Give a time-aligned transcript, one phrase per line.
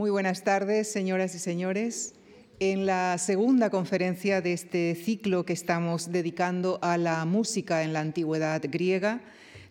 [0.00, 2.14] Muy buenas tardes, señoras y señores.
[2.58, 8.00] En la segunda conferencia de este ciclo que estamos dedicando a la música en la
[8.00, 9.20] antigüedad griega,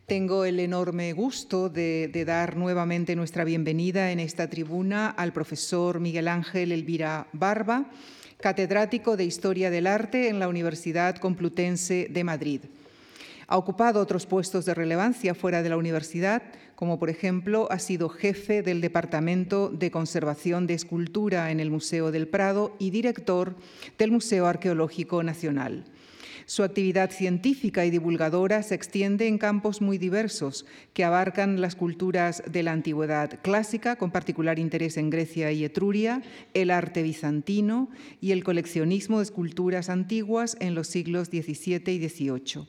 [0.05, 6.27] tengo el enorme gusto de, dar nuevamente nuestra bienvenida en esta tribuna al profesor Miguel
[6.27, 7.89] Ángel Elvira Barba,
[8.39, 12.61] catedrático de Historia del Arte en la Universidad Complutense de Madrid.
[13.51, 16.43] Ha ocupado otros puestos de relevancia fuera de la universidad,
[16.75, 22.11] como por ejemplo ha sido jefe del Departamento de Conservación de Escultura en el Museo
[22.11, 23.55] del Prado y director
[23.97, 25.85] del Museo Arqueológico Nacional.
[26.45, 32.43] Su actividad científica y divulgadora se extiende en campos muy diversos que abarcan las culturas
[32.45, 36.21] de la antigüedad clásica, con particular interés en Grecia y Etruria,
[36.53, 37.89] el arte bizantino
[38.21, 42.67] y el coleccionismo de esculturas antiguas en los siglos XVII y XVIII.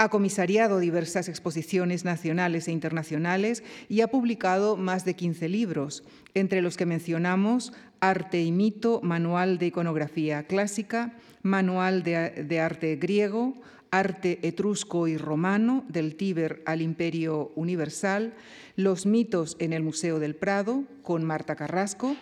[0.00, 6.62] Ha comisariado diversas exposiciones nacionales e internacionales y ha publicado más de 15 libros, entre
[6.62, 13.54] los que mencionamos Arte y mito, Manual de iconografía clásica, Manual de, arte griego,
[13.90, 18.34] Arte etrusco y romano, del Tíber al Imperio Universal,
[18.76, 22.14] Los mitos en el Museo del Prado, con Marta Carrasco,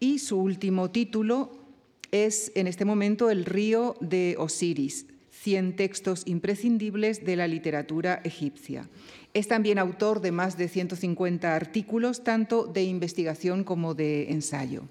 [0.00, 1.58] y su último título
[2.10, 5.07] es en este momento El río de Osiris,
[5.42, 8.88] 100 textos imprescindibles de la literatura egipcia.
[9.34, 14.84] Es también autor de más de 150 artículos, tanto de investigación como de ensayo.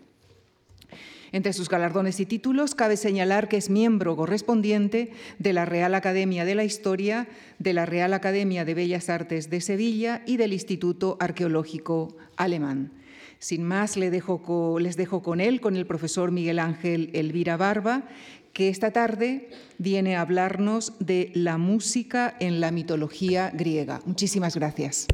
[1.33, 6.45] Entre sus galardones y títulos cabe señalar que es miembro correspondiente de la Real Academia
[6.45, 7.27] de la Historia,
[7.59, 12.93] de la Real Academia de Bellas Artes de Sevilla y del Instituto Arqueológico Alemán.
[13.39, 18.07] Sin más, les dejo con él, con el profesor Miguel Ángel Elvira Barba,
[18.57, 24.01] que esta tarde viene a hablarnos de la música en la mitología griega.
[24.05, 25.05] Muchísimas gracias.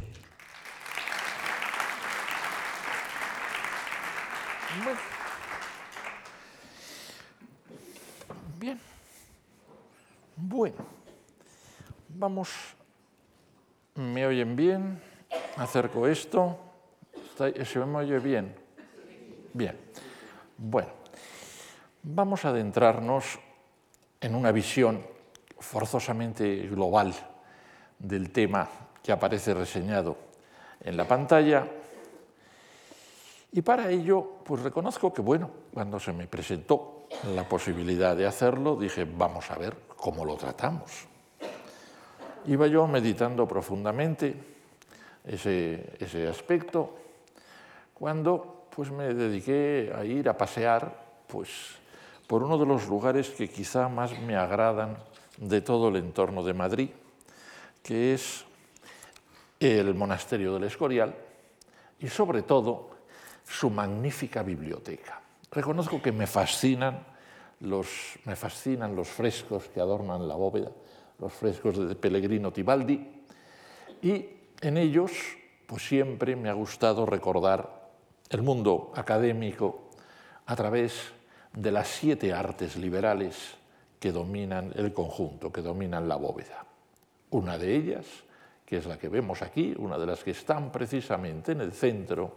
[8.58, 8.80] Bien.
[10.36, 10.76] Bueno,
[12.08, 12.48] vamos.
[13.94, 14.98] ¿Me oyen bien?
[15.58, 16.58] Acerco esto.
[17.36, 18.54] ¿Se me oye bien?
[19.52, 19.76] Bien.
[20.56, 21.03] Bueno.
[22.06, 23.38] Vamos a adentrarnos
[24.20, 25.00] en una visión
[25.58, 27.14] forzosamente global
[27.98, 28.68] del tema
[29.02, 30.14] que aparece reseñado
[30.82, 31.66] en la pantalla.
[33.52, 38.76] Y para ello, pues reconozco que, bueno, cuando se me presentó la posibilidad de hacerlo,
[38.76, 41.08] dije, vamos a ver cómo lo tratamos.
[42.44, 44.36] Iba yo meditando profundamente
[45.24, 46.98] ese, ese aspecto
[47.94, 51.82] cuando pues me dediqué a ir a pasear pues
[52.26, 54.96] por uno de los lugares que quizá más me agradan
[55.36, 56.90] de todo el entorno de Madrid,
[57.82, 58.44] que es
[59.60, 61.14] el monasterio del Escorial
[62.00, 62.90] y sobre todo
[63.46, 65.20] su magnífica biblioteca.
[65.50, 67.04] Reconozco que me fascinan
[67.60, 70.70] los, me fascinan los frescos que adornan la bóveda,
[71.18, 73.22] los frescos de Pellegrino Tibaldi,
[74.02, 74.26] y
[74.60, 75.12] en ellos
[75.66, 77.90] pues siempre me ha gustado recordar
[78.30, 79.90] el mundo académico
[80.46, 81.13] a través
[81.54, 83.54] de las siete artes liberales
[84.00, 86.66] que dominan el conjunto, que dominan la bóveda.
[87.30, 88.04] Una de ellas,
[88.66, 92.36] que es la que vemos aquí, una de las que están precisamente en el centro,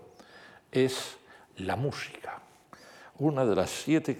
[0.71, 1.17] es
[1.57, 2.41] la música.
[3.19, 4.17] Una de las siete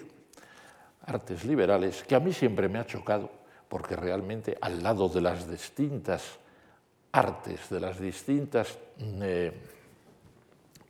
[1.06, 3.30] artes liberales que a mí siempre me ha chocado,
[3.70, 6.24] porque realmente al lado de las distintas
[7.12, 9.54] artes, de las distintas eh,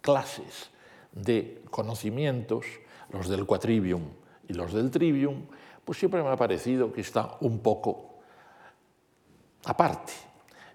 [0.02, 0.70] clases
[1.12, 2.66] de conocimientos,
[3.12, 4.04] los del quatrivium
[4.48, 5.46] y los del trivium,
[5.84, 8.20] pues siempre me ha parecido que está un poco
[9.66, 10.14] aparte,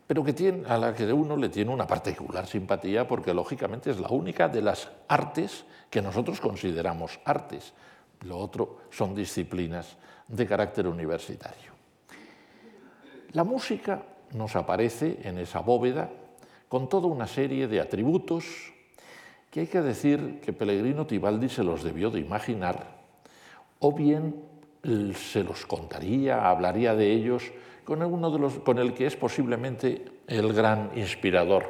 [0.07, 4.09] pero que a la que uno le tiene una particular simpatía porque lógicamente es la
[4.09, 7.73] única de las artes que nosotros consideramos artes.
[8.23, 9.97] Lo otro son disciplinas
[10.29, 11.73] de carácter universitario.
[13.33, 14.03] La música
[14.35, 16.11] nos aparece en esa bóveda
[16.69, 18.73] con toda una serie de atributos
[19.53, 22.87] que hay que decir que Pellegrino Tibaldi se los debió de imaginar,
[23.81, 24.35] o bien
[25.15, 27.53] se los contaría, hablaría de ellos
[27.85, 31.67] con, uno de los, con el que es posiblemente el gran inspirador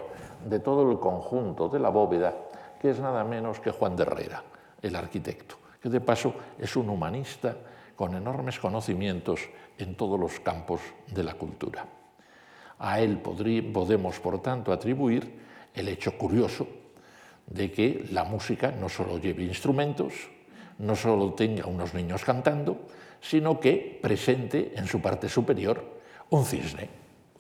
[0.48, 2.32] de todo el conjunto de la bóveda,
[2.80, 4.44] que es nada menos que Juan de Herrera,
[4.80, 7.56] el arquitecto, que de paso es un humanista
[7.96, 9.40] con enormes conocimientos
[9.76, 10.80] en todos los campos
[11.12, 11.84] de la cultura.
[12.78, 15.42] A él podemos, por tanto, atribuir
[15.74, 16.81] el hecho curioso
[17.52, 20.14] de que la música no solo lleve instrumentos,
[20.78, 22.86] no solo tenga unos niños cantando,
[23.20, 26.00] sino que presente en su parte superior
[26.30, 26.88] un cisne,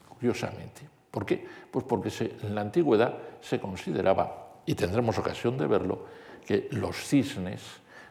[0.08, 0.82] curiosamente.
[1.10, 1.44] ¿Por qué?
[1.70, 2.10] Pues porque
[2.42, 6.06] en la antigüedad se consideraba, y tendremos ocasión de verlo,
[6.46, 7.62] que los cisnes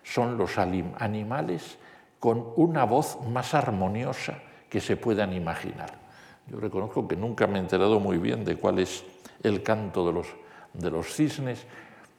[0.03, 1.77] son los animales
[2.19, 4.39] con una voz más armoniosa
[4.69, 5.99] que se puedan imaginar.
[6.47, 9.03] Yo reconozco que nunca me he enterado muy bien de cuál es
[9.43, 10.27] el canto de los,
[10.73, 11.65] de los cisnes,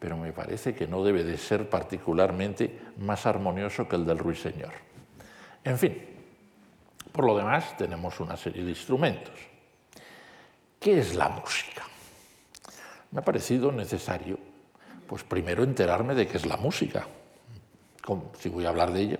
[0.03, 4.73] pero me parece que no debe de ser particularmente más armonioso que el del ruiseñor.
[5.63, 5.97] En fin,
[7.13, 9.33] por lo demás tenemos una serie de instrumentos.
[10.81, 11.85] ¿Qué es la música?
[13.13, 14.41] Me ha parecido necesario,
[15.07, 17.07] pues primero enterarme de qué es la música,
[18.41, 19.19] si voy a hablar de ella.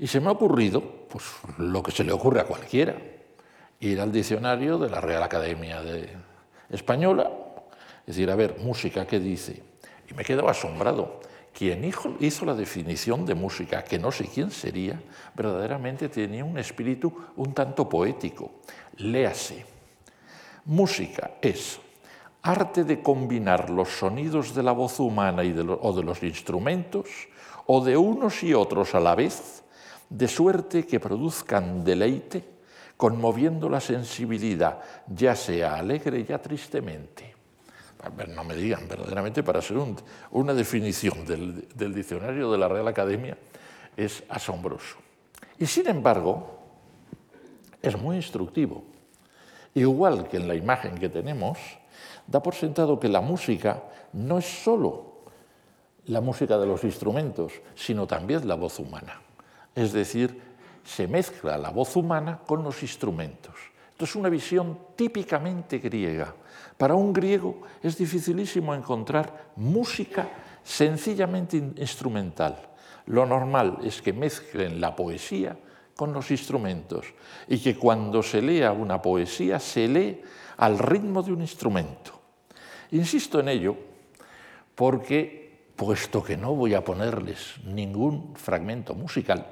[0.00, 1.26] Y se me ha ocurrido, pues
[1.58, 2.96] lo que se le ocurre a cualquiera,
[3.78, 6.08] ir al diccionario de la Real Academia de
[6.70, 7.30] Española,
[8.06, 9.62] es decir, a ver, música, ¿qué dice?
[10.10, 11.20] Y me he quedado asombrado.
[11.52, 11.84] Quien
[12.20, 15.00] hizo la definición de música, que no sé quién sería,
[15.34, 18.50] verdaderamente tenía un espíritu un tanto poético.
[18.96, 19.64] Léase.
[20.66, 21.80] Música es
[22.42, 27.08] arte de combinar los sonidos de la voz humana y de o de los instrumentos,
[27.66, 29.62] o de unos y otros a la vez,
[30.10, 32.54] de suerte que produzcan deleite
[32.96, 37.33] conmoviendo la sensibilidad, ya sea alegre, ya tristemente.
[38.34, 39.76] No me digan, verdaderamente para ser
[40.30, 43.36] una definición del, del diccionario de la Real Academia
[43.96, 44.96] es asombroso.
[45.58, 46.58] Y sin embargo,
[47.80, 48.84] es muy instructivo.
[49.74, 51.58] Igual que en la imagen que tenemos,
[52.26, 55.14] da por sentado que la música no es sólo
[56.06, 59.20] la música de los instrumentos, sino también la voz humana.
[59.74, 60.40] Es decir,
[60.84, 63.54] se mezcla la voz humana con los instrumentos.
[63.94, 66.34] Esto es una visión típicamente griega.
[66.76, 70.28] Para un griego es dificilísimo encontrar música
[70.64, 72.58] sencillamente instrumental.
[73.06, 75.56] Lo normal es que mezclen la poesía
[75.94, 77.06] con los instrumentos
[77.46, 80.22] y que cuando se lea una poesía se lee
[80.56, 82.20] al ritmo de un instrumento.
[82.90, 83.76] Insisto en ello
[84.74, 89.46] porque, puesto que no voy a ponerles ningún fragmento musical,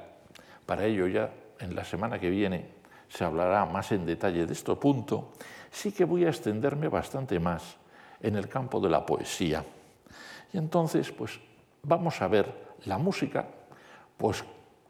[0.65, 1.31] para ello ya
[1.61, 2.82] en la semana que viene
[3.13, 5.33] se hablará más en detalle de este punto,
[5.69, 7.77] sí que voy a extenderme bastante más
[8.19, 9.63] en el campo de la poesía.
[10.51, 11.39] Y entonces, pues
[11.83, 13.45] vamos a ver la música
[14.17, 14.43] pues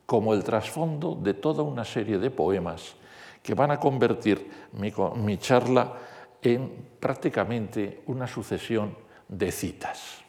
[0.05, 2.95] como el trasfondo de toda una serie de poemas
[3.41, 5.93] que van a convertir mi, mi charla
[6.41, 8.95] en prácticamente una sucesión
[9.27, 10.23] de citas.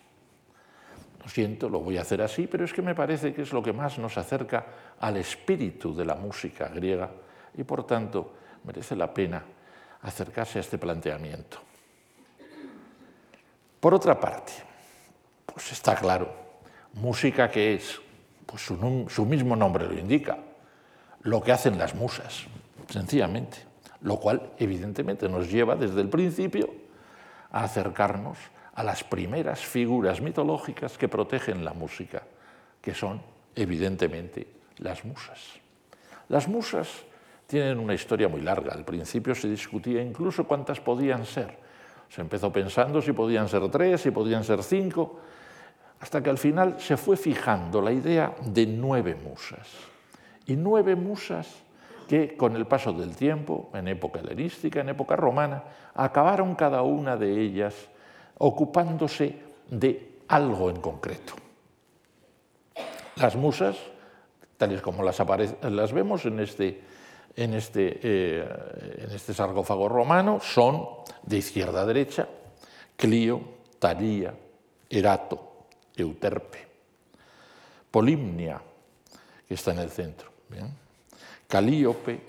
[1.23, 3.63] Lo siento, lo voy a hacer así, pero es que me parece que es lo
[3.63, 4.67] que más nos acerca
[4.99, 7.11] al espíritu de la música griega
[7.57, 8.35] y por tanto
[8.65, 9.43] merece la pena
[10.03, 11.59] acercarse a este planteamiento.
[13.81, 14.53] Por otra parte,
[15.47, 16.33] pues está claro,
[16.95, 18.01] música que es,
[18.47, 20.39] pues su, su mismo nombre lo indica,
[21.23, 22.45] lo que hacen las musas,
[22.89, 23.59] sencillamente,
[24.03, 26.71] lo cual evidentemente nos lleva desde el principio
[27.51, 28.39] a acercarnos
[28.75, 32.23] a las primeras figuras mitológicas que protegen la música,
[32.81, 33.23] que son
[33.55, 34.47] evidentemente
[34.79, 35.41] las musas.
[36.29, 36.89] Las musas
[37.47, 38.73] tienen una historia muy larga.
[38.73, 41.57] Al principio se discutía incluso cuántas podían ser.
[42.09, 45.19] Se empezó pensando si podían ser tres, si podían ser cinco,
[46.01, 49.69] hasta que al final se fue fijando la idea de nueve musas.
[50.47, 51.49] Y nueve musas
[52.07, 55.65] que con el paso del tiempo, en época helenística, en época romana,
[55.95, 57.75] acabaron cada una de ellas
[58.39, 59.39] ocupándose
[59.71, 61.35] de algo en concreto.
[63.17, 63.79] Las musas,
[64.57, 65.23] tales como las,
[65.63, 66.83] las vemos en este,
[67.37, 68.49] en, este, eh,
[68.99, 70.87] en este sarcófago romano, son
[71.23, 72.29] de izquierda a derecha
[72.97, 73.41] Clio,
[73.79, 74.35] Talía,
[74.89, 76.67] Erato, Euterpe,
[77.91, 78.61] Polimnia,
[79.47, 80.31] que está en el centro,
[81.49, 82.21] Calíope,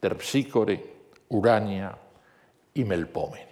[0.00, 0.98] Terpsícore,
[1.28, 1.96] Urania
[2.74, 3.48] y Melpómene.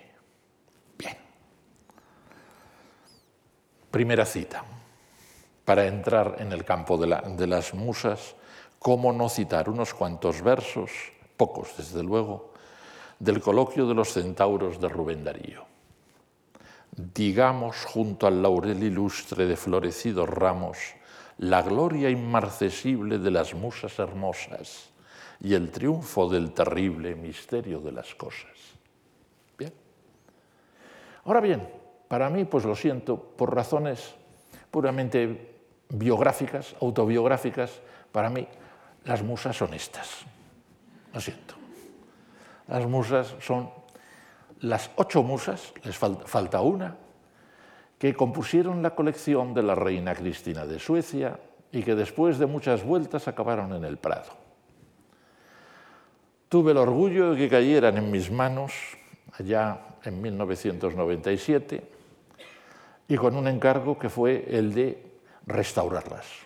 [3.97, 4.63] Primera cita.
[5.65, 8.36] Para entrar en el campo de, las musas,
[8.79, 10.91] ¿cómo no citar unos cuantos versos,
[11.37, 12.53] pocos desde luego,
[13.19, 15.65] del coloquio de los centauros de Rubén Darío?
[16.93, 20.79] Digamos junto al laurel ilustre de florecidos ramos
[21.39, 24.91] la gloria inmarcesible de las musas hermosas
[25.41, 28.57] y el triunfo del terrible misterio de las cosas.
[29.59, 29.73] Bien.
[31.25, 31.69] Ahora bien,
[32.09, 34.15] para mí, pues lo siento, por razones
[34.71, 35.55] puramente
[35.89, 37.81] biográficas, autobiográficas,
[38.13, 38.47] para mí
[39.07, 40.27] las musas son estas.
[41.15, 41.55] Lo siento.
[42.69, 43.71] Las musas son
[44.61, 46.97] las ocho musas, les falta una,
[47.99, 51.39] que compusieron la colección de la reina Cristina de Suecia
[51.71, 54.33] y que después de muchas vueltas acabaron en el Prado.
[56.49, 58.73] Tuve el orgullo de que cayeran en mis manos
[59.39, 61.91] allá en 1997
[63.09, 65.03] y con un encargo que fue el de
[65.47, 66.46] restaurarlas.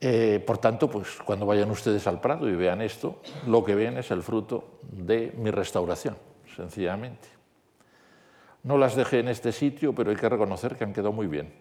[0.00, 3.98] Eh, por tanto, pues cuando vayan ustedes al Prado y vean esto, lo que ven
[3.98, 6.16] es el fruto de mi restauración,
[6.54, 7.28] sencillamente.
[8.62, 11.52] No las dejé en este sitio, pero hay que reconocer que han quedado muy bien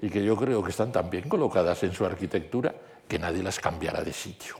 [0.00, 2.74] y que yo creo que están tan bien colocadas en su arquitectura
[3.06, 4.56] que nadie las cambiará de sitio.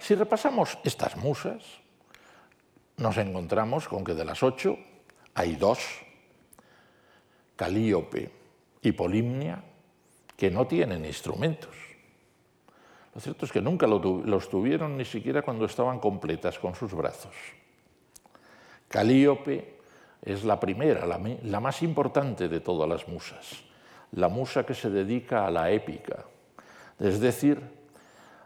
[0.00, 1.62] Si repasamos estas musas,
[2.96, 4.78] nos encontramos con que de las ocho
[5.34, 5.78] hay dos,
[7.56, 8.30] Calíope
[8.80, 9.62] y Polimnia,
[10.38, 11.74] que no tienen instrumentos.
[13.12, 17.34] Lo cierto es que nunca los tuvieron ni siquiera cuando estaban completas con sus brazos.
[18.86, 19.78] Calíope
[20.22, 23.64] es la primera, la, más importante de todas las musas,
[24.12, 26.24] la musa que se dedica a la épica,
[27.00, 27.60] es decir,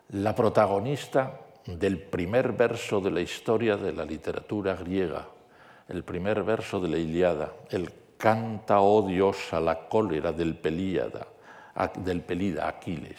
[0.09, 5.29] la protagonista del primer verso de la historia de la literatura griega,
[5.89, 11.27] el primer verso de la Iliada, el canta, oh Dios, a la cólera del Pelíada,
[11.97, 13.19] del Pelida, Aquiles.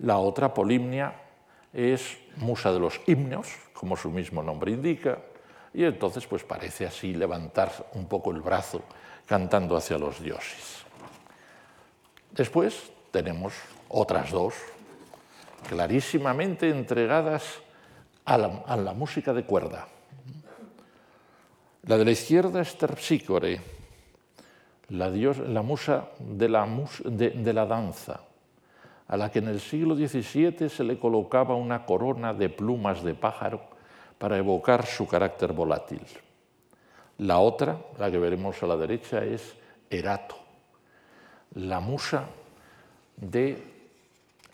[0.00, 1.14] La otra, Polimnia,
[1.72, 5.18] es musa de los himnos, como su mismo nombre indica,
[5.74, 8.82] y entonces pues parece así levantar un poco el brazo
[9.26, 10.84] cantando hacia los dioses.
[12.30, 13.54] Después tenemos
[13.88, 14.54] otras dos,
[15.68, 17.42] clarísimamente entregadas
[18.24, 19.88] a la, música de cuerda.
[21.84, 23.60] La de la izquierda es Terpsícore,
[24.92, 26.68] la, la musa, de la,
[27.04, 28.20] de la danza,
[29.08, 33.14] a la que en el siglo XVII se le colocaba una corona de plumas de
[33.14, 33.62] pájaro
[34.18, 36.02] para evocar su carácter volátil.
[37.18, 39.56] La otra, la que veremos a la derecha, es
[39.88, 40.36] Erato,
[41.54, 42.26] la musa
[43.16, 43.62] de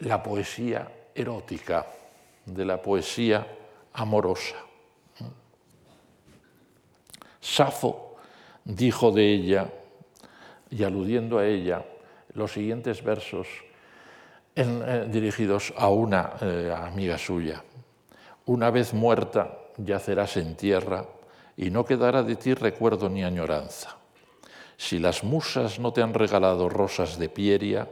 [0.01, 1.87] la poesía erótica,
[2.47, 3.47] de la poesía
[3.93, 4.57] amorosa.
[7.41, 8.17] Safo
[8.65, 9.71] dijo de ella,
[10.71, 11.85] y aludiendo a ella,
[12.35, 13.47] los siguientes versos
[14.55, 17.63] eh, dirigidos a una eh, amiga suya.
[18.47, 21.07] Una vez muerta, yacerás en tierra
[21.57, 23.97] y no quedará de ti recuerdo ni añoranza.
[24.77, 27.89] Si las musas no te han regalado rosas de pieria,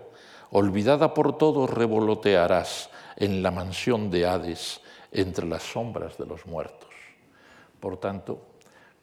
[0.51, 4.81] olvidada por todos revolotearás en la mansión de Hades
[5.11, 6.91] entre las sombras de los muertos.
[7.81, 8.41] Por tanto,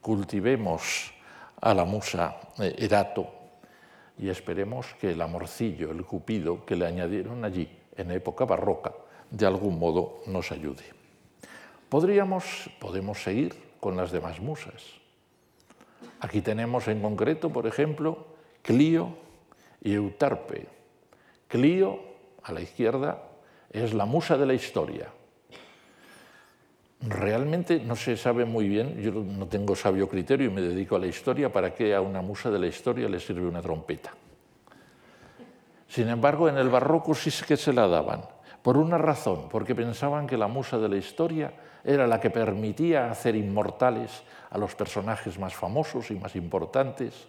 [0.02, 1.14] cultivemos
[1.62, 3.43] a la musa eh, Erato
[4.18, 8.94] y esperemos que el amorcillo, el cupido que le añadieron allí en época barroca,
[9.30, 10.84] de algún modo nos ayude.
[11.90, 14.84] Podríamos, podemos seguir con las demás musas.
[16.20, 18.28] Aquí tenemos en concreto, por ejemplo,
[18.62, 19.16] Clio
[19.82, 20.68] y Eutarpe.
[21.48, 22.00] Clio,
[22.44, 23.22] a la izquierda,
[23.70, 25.10] es la musa de la historia.
[27.06, 31.00] Realmente no se sabe muy bien, yo no tengo sabio criterio y me dedico a
[31.00, 34.14] la historia, para qué a una musa de la historia le sirve una trompeta.
[35.88, 38.22] Sin embargo, en el barroco sí que se la daban,
[38.62, 43.12] por una razón, porque pensaban que la musa de la historia era la que permitía
[43.12, 47.28] hacer inmortales a los personajes más famosos y más importantes,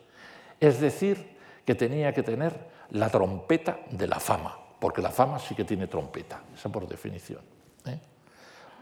[0.60, 2.52] es decir, que tenía que tener
[2.90, 7.40] la trompeta de la fama porque la fama sí que tiene trompeta, esa por definición.
[7.86, 7.98] ¿eh?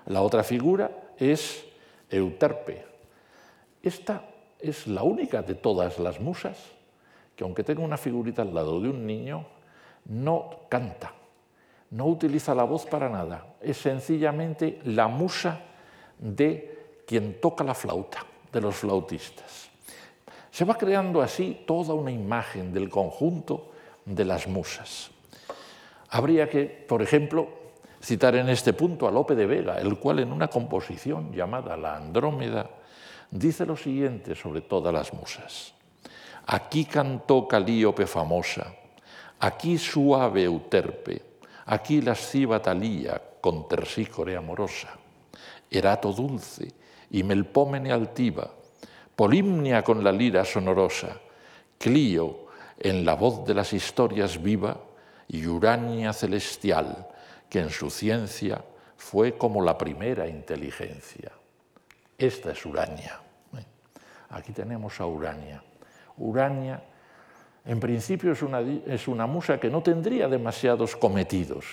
[0.06, 1.64] La otra figura es
[2.10, 2.84] Euterpe.
[3.82, 4.28] Esta
[4.58, 6.56] es la única de todas las musas
[7.36, 9.46] que aunque tenga una figurita al lado de un niño,
[10.06, 11.12] no canta,
[11.90, 15.60] no utiliza la voz para nada, es sencillamente la musa
[16.18, 19.70] de quien toca la flauta, de los flautistas.
[20.50, 23.72] Se va creando así toda una imagen del conjunto
[24.04, 25.10] de las musas.
[26.10, 27.48] Habría que, por ejemplo,
[28.02, 31.96] citar en este punto a Lope de Vega, el cual en una composición llamada La
[31.96, 32.68] Andrómeda
[33.30, 35.74] dice lo siguiente sobre todas las musas.
[36.46, 38.74] Aquí cantó Calíope famosa,
[39.38, 41.22] aquí suave Euterpe,
[41.66, 44.88] aquí lasciva Talía con tersícore amorosa,
[45.70, 46.72] Erato dulce
[47.10, 48.50] y Melpómene altiva,
[49.14, 51.20] Polimnia con la lira sonorosa,
[51.78, 52.46] Clio
[52.78, 54.76] en la voz de las historias viva,
[55.28, 57.08] y Urania celestial,
[57.52, 58.64] que en su ciencia
[58.96, 61.30] fue como la primera inteligencia.
[62.16, 63.20] Esta es Urania.
[64.30, 65.62] Aquí tenemos a Urania.
[66.16, 66.82] Urania,
[67.66, 71.66] en principio, es una, es una musa que no tendría demasiados cometidos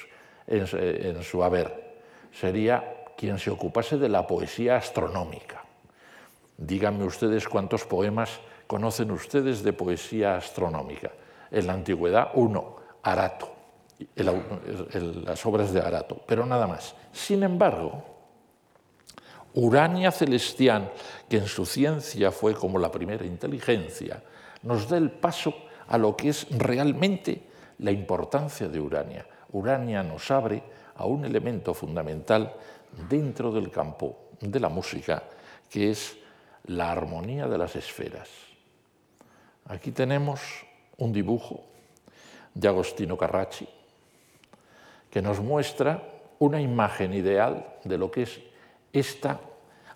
[0.47, 2.01] en, en su haber.
[2.33, 5.63] Sería quien se ocupase de la poesía astronómica.
[6.57, 11.11] Díganme ustedes cuántos poemas conocen ustedes de poesía astronómica.
[11.49, 13.58] En la antigüedad, uno, Arato,
[14.15, 16.95] las obras de Arato, pero nada más.
[17.11, 18.03] Sin embargo,
[19.53, 20.91] Urania Celestial,
[21.27, 24.23] que en su ciencia fue como la primera inteligencia,
[24.63, 25.53] nos da el paso
[25.87, 27.43] a lo que es realmente
[27.79, 29.25] la importancia de Urania.
[29.51, 30.63] Urania nos abre
[30.95, 32.53] a un elemento fundamental
[33.09, 35.23] dentro del campo de la música,
[35.69, 36.17] que es
[36.65, 38.29] la armonía de las esferas.
[39.65, 40.41] Aquí tenemos
[40.97, 41.65] un dibujo
[42.53, 43.67] de Agostino Carracci
[45.09, 46.03] que nos muestra
[46.39, 48.39] una imagen ideal de lo que es
[48.93, 49.39] esta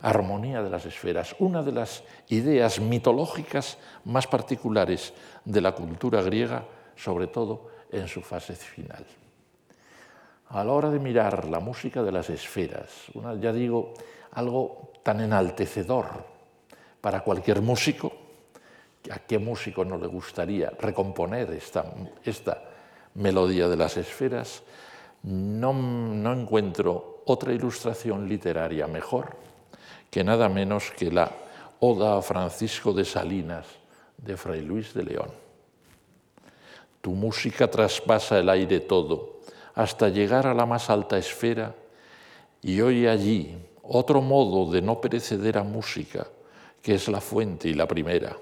[0.01, 5.13] armonía de las esferas, una de las ideas mitológicas más particulares
[5.45, 6.65] de la cultura griega,
[6.95, 9.05] sobre todo en su fase final.
[10.49, 12.89] A la hora de mirar la música de las esferas,
[13.39, 13.93] ya digo,
[14.31, 16.05] algo tan enaltecedor
[16.99, 18.11] para cualquier músico,
[19.09, 21.85] ¿a qué músico no le gustaría recomponer esta,
[22.23, 22.61] esta
[23.15, 24.63] melodía de las esferas?
[25.23, 29.37] No, encuentro otra ilustración literaria mejor
[30.11, 31.31] que nada menos que la
[31.79, 33.65] Oda a Francisco de Salinas
[34.17, 35.29] de Fray Luis de León.
[37.01, 39.39] Tu música traspasa el aire todo
[39.75, 41.75] hasta llegar a la más alta esfera
[42.61, 46.27] y oye allí otro modo de no perecedera música,
[46.81, 48.37] que es la fuente y la primera.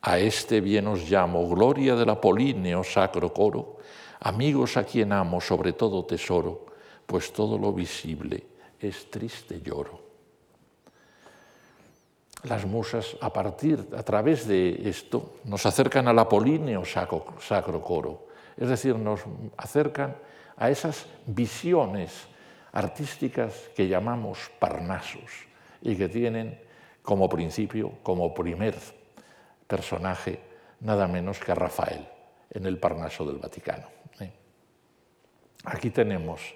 [0.00, 3.78] A este bien os llamo, gloria del apolíneo sacro coro,
[4.22, 6.66] amigos a quien amo sobre todo tesoro,
[7.06, 8.46] pues todo lo visible
[8.78, 10.00] es triste lloro.
[12.44, 18.26] Las musas, a partir, a través de esto, nos acercan al apolíneo sacro, sacro coro,
[18.56, 19.20] es decir, nos
[19.56, 20.16] acercan
[20.56, 22.12] a esas visiones
[22.72, 25.46] artísticas que llamamos parnasos
[25.80, 26.60] y que tienen
[27.02, 28.76] como principio, como primer
[29.66, 30.40] personaje,
[30.80, 32.06] nada menos que a Rafael
[32.50, 34.01] en el Parnaso del Vaticano.
[35.64, 36.54] Aquí tenemos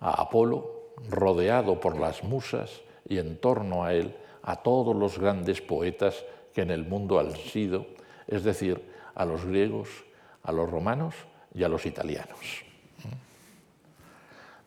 [0.00, 5.60] a Apolo rodeado por las musas y en torno a él a todos los grandes
[5.60, 7.86] poetas que en el mundo han sido,
[8.26, 8.82] es decir,
[9.14, 9.88] a los griegos,
[10.42, 11.14] a los romanos
[11.54, 12.64] y a los italianos.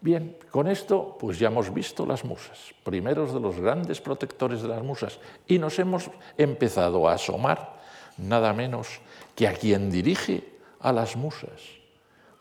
[0.01, 4.67] Bien, con esto pues ya hemos visto las musas, primeros de los grandes protectores de
[4.67, 5.17] las musas,
[5.47, 7.79] y nos hemos empezado a asomar
[8.17, 8.99] nada menos
[9.33, 10.43] que a quien dirige
[10.81, 11.61] a las musas,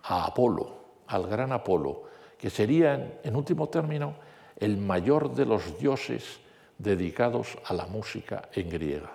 [0.03, 0.82] a Apolo,
[1.13, 2.05] al gran Apolo,
[2.39, 4.15] que sería en último término
[4.57, 6.41] el mayor de los dioses
[6.79, 9.13] dedicados a la música en griega.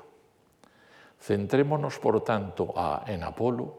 [1.20, 2.74] Centrémonos, por tanto,
[3.08, 3.78] en Apolo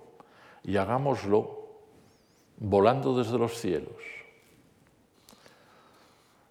[0.64, 1.68] y hagámoslo
[2.58, 4.18] volando desde los cielos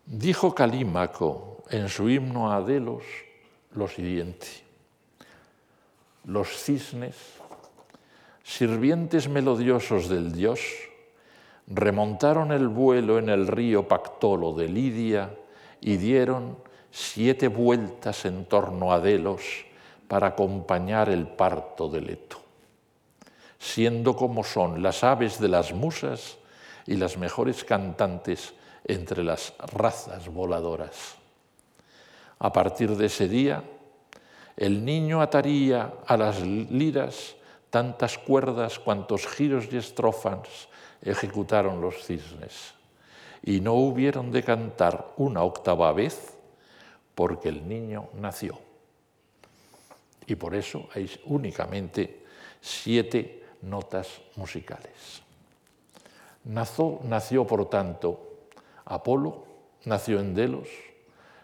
[0.09, 3.03] Dijo Calímaco en su himno a Delos
[3.73, 4.47] lo siguiente,
[6.23, 7.17] los cisnes,
[8.41, 10.61] sirvientes melodiosos del dios,
[11.67, 15.29] remontaron el vuelo en el río Pactolo de Lidia
[15.81, 16.57] y dieron
[16.91, 19.41] siete vueltas en torno a Delos
[20.07, 22.37] para acompañar el parto de Leto,
[23.59, 26.37] siendo como son las aves de las musas
[26.85, 28.53] y las mejores cantantes
[28.85, 31.15] entre las razas voladoras.
[32.39, 33.63] A partir de ese día,
[34.55, 37.35] el niño ataría a las liras
[37.69, 40.69] tantas cuerdas cuantos giros y estrofas
[41.01, 42.73] ejecutaron los cisnes,
[43.43, 46.33] y no hubieron de cantar una octava vez
[47.15, 48.59] porque el niño nació.
[50.25, 52.23] Y por eso hay únicamente
[52.59, 55.21] siete notas musicales.
[56.43, 58.49] Nació, nació por tanto,
[58.85, 59.45] Apolo
[59.85, 60.67] nació en Delos,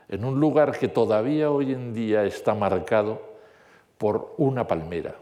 [0.10, 3.22] en un lugar que todavía hoy en día está marcado
[3.98, 5.16] por una palmera.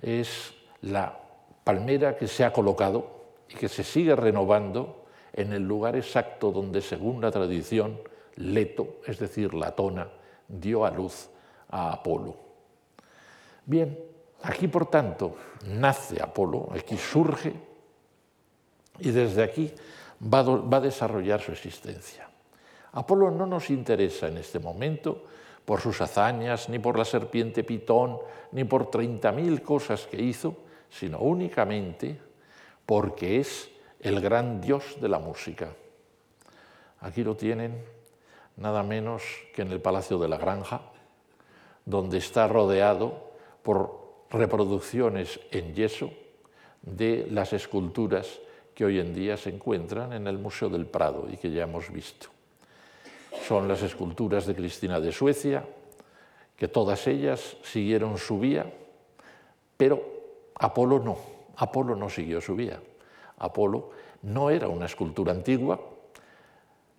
[0.00, 1.18] Es la
[1.62, 3.21] palmera que se ha colocado
[3.52, 8.00] y que se sigue renovando en el lugar exacto donde, según la tradición,
[8.36, 10.08] Leto, es decir, Latona,
[10.48, 11.28] dio a luz
[11.68, 12.34] a Apolo.
[13.66, 13.98] Bien,
[14.42, 15.36] aquí por tanto
[15.66, 17.52] nace Apolo, aquí surge,
[18.98, 19.72] y desde aquí
[20.22, 22.28] va a desarrollar su existencia.
[22.92, 25.24] Apolo no nos interesa en este momento
[25.64, 28.18] por sus hazañas, ni por la serpiente Pitón,
[28.52, 30.56] ni por 30.000 cosas que hizo,
[30.90, 32.31] sino únicamente
[32.92, 35.72] porque es el gran dios de la música.
[37.00, 37.82] Aquí lo tienen
[38.58, 39.22] nada menos
[39.54, 40.82] que en el Palacio de la Granja,
[41.86, 46.10] donde está rodeado por reproducciones en yeso
[46.82, 48.40] de las esculturas
[48.74, 51.90] que hoy en día se encuentran en el Museo del Prado y que ya hemos
[51.90, 52.28] visto.
[53.48, 55.64] Son las esculturas de Cristina de Suecia,
[56.58, 58.70] que todas ellas siguieron su vía,
[59.78, 60.04] pero
[60.56, 61.31] Apolo no,
[61.62, 62.82] Apolo no siguió su vía.
[63.38, 63.90] Apolo
[64.22, 65.78] no era una escultura antigua.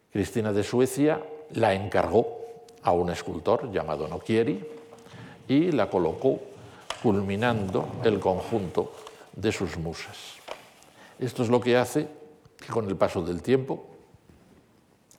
[0.10, 1.22] Cristina de Suecia
[1.52, 2.38] la encargó
[2.82, 4.66] a un escultor llamado Nochieri
[5.50, 6.40] y la colocó
[7.02, 8.94] culminando el conjunto
[9.36, 10.38] de sus musas.
[11.20, 12.08] Esto es lo que hace
[12.56, 13.84] que con el paso del tiempo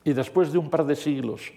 [0.04, 1.52] y después de un par de siglos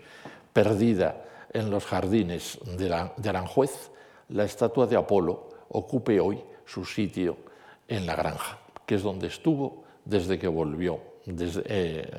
[0.51, 1.23] perdida
[1.53, 2.93] en los jardines de,
[3.29, 3.91] Aranjuez,
[4.27, 7.46] la estatua de Apolo ocupe hoy su sitio
[7.87, 12.09] en la granja, que es donde estuvo desde que volvió, desde, eh,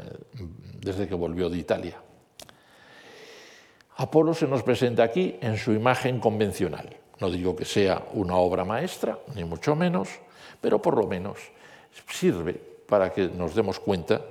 [0.81, 1.96] desde que volvió de Italia.
[3.96, 6.88] Apolo se nos presenta aquí en su imagen convencional.
[7.18, 10.09] No digo que sea una obra maestra, ni mucho menos,
[10.61, 11.38] pero por lo menos
[12.09, 12.54] sirve
[12.87, 14.22] para que nos demos cuenta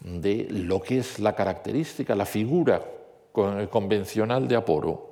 [0.00, 2.82] de lo que es la característica, la figura
[3.32, 5.08] convencional de Apolo.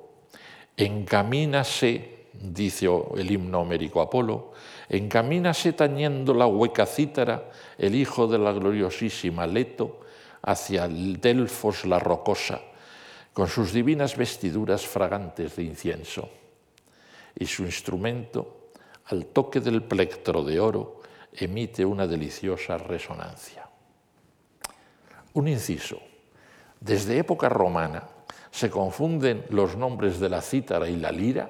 [0.75, 4.51] Encamínase, dice el himno homérico Apolo,
[4.89, 10.01] encamínase tañendo la hueca cítara el hijo de la gloriosísima Leto
[10.41, 12.61] hacia el Delfos la rocosa,
[13.33, 16.29] con sus divinas vestiduras fragantes de incienso,
[17.37, 18.69] y su instrumento,
[19.05, 21.01] al toque del plectro de oro,
[21.33, 23.67] emite una deliciosa resonancia.
[25.33, 25.99] Un inciso.
[26.79, 28.07] Desde época romana
[28.51, 31.49] se confunden los nombres de la cítara y la lira,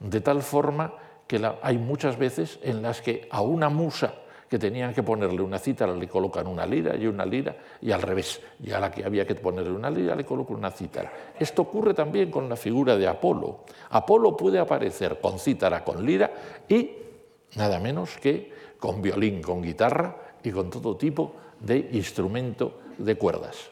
[0.00, 0.94] de tal forma
[1.26, 4.14] que hay muchas veces en las que a una musa
[4.48, 8.02] que tenían que ponerle una cítara le colocan una lira y una lira y al
[8.02, 11.12] revés, y a la que había que ponerle una lira le colocan una cítara.
[11.38, 13.64] Esto ocurre también con la figura de Apolo.
[13.90, 16.30] Apolo puede aparecer con cítara, con lira
[16.68, 16.90] y
[17.56, 23.70] nada menos que con violín, con guitarra y con todo tipo de instrumento de cuerdas.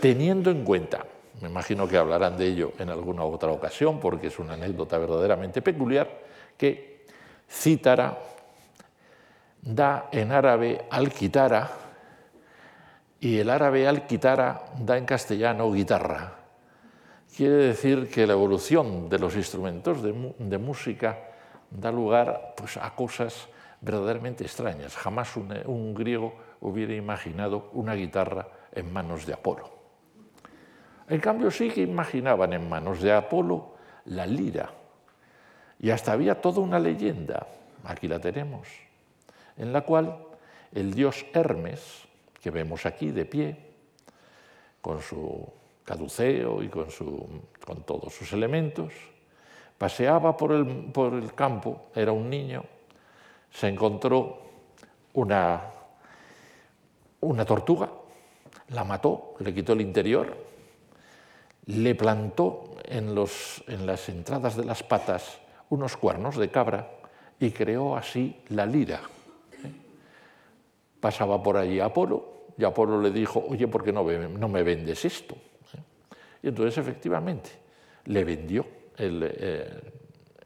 [0.00, 1.04] Teniendo en cuenta,
[1.42, 5.60] me imagino que hablarán de ello en alguna otra ocasión porque es una anécdota verdaderamente
[5.60, 6.08] peculiar,
[6.56, 7.04] que
[7.50, 8.16] cítara,
[9.60, 11.68] da en árabe alquitara
[13.18, 16.32] y el árabe alquitara da en castellano guitarra.
[17.36, 21.18] Quiere decir que la evolución de los instrumentos de, música
[21.70, 23.48] da lugar pues, a cosas
[23.80, 24.94] verdaderamente extrañas.
[24.96, 29.71] Jamás un, un griego hubiera imaginado una guitarra en manos de Apolo.
[31.12, 33.74] En cambio sí que imaginaban en manos de Apolo
[34.06, 34.72] la lira.
[35.78, 37.46] Y hasta había toda una leyenda,
[37.84, 38.66] aquí la tenemos,
[39.58, 40.16] en la cual
[40.72, 42.08] el dios Hermes,
[42.40, 43.58] que vemos aquí de pie,
[44.80, 45.52] con su
[45.84, 46.86] caduceo y con,
[47.62, 48.94] con todos sus elementos,
[49.76, 52.64] paseaba por el, por el campo, era un niño,
[53.50, 54.40] se encontró
[55.12, 55.62] una,
[57.20, 57.90] una tortuga,
[58.70, 60.51] la mató, le quitó el interior,
[61.66, 65.38] le plantó en, las entradas de las patas
[65.70, 66.90] unos cuernos de cabra
[67.38, 69.00] y creó así la lira
[71.02, 75.36] pasaba por allí Apolo y Apolo le dijo, oye, ¿por qué no, me vendes esto?
[76.42, 77.50] Y entonces efectivamente
[78.04, 78.64] le vendió
[78.96, 79.80] eh,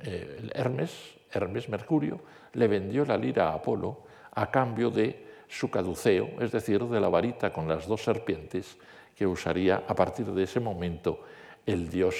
[0.03, 0.93] el, Hermes,
[1.31, 2.21] Hermes Mercurio,
[2.55, 7.09] le vendió la lira a Apolo a cambio de su caduceo, es decir, de la
[7.09, 8.79] varita con las dos serpientes
[9.17, 11.21] que usaría a partir de ese momento
[11.65, 12.15] el dios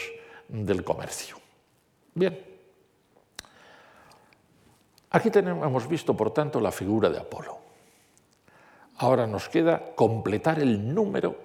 [0.49, 1.37] del comercio.
[2.15, 2.39] Bien,
[5.11, 7.59] aquí tenemos, hemos visto, por tanto, la figura de Apolo.
[8.97, 11.37] Ahora nos queda completar el número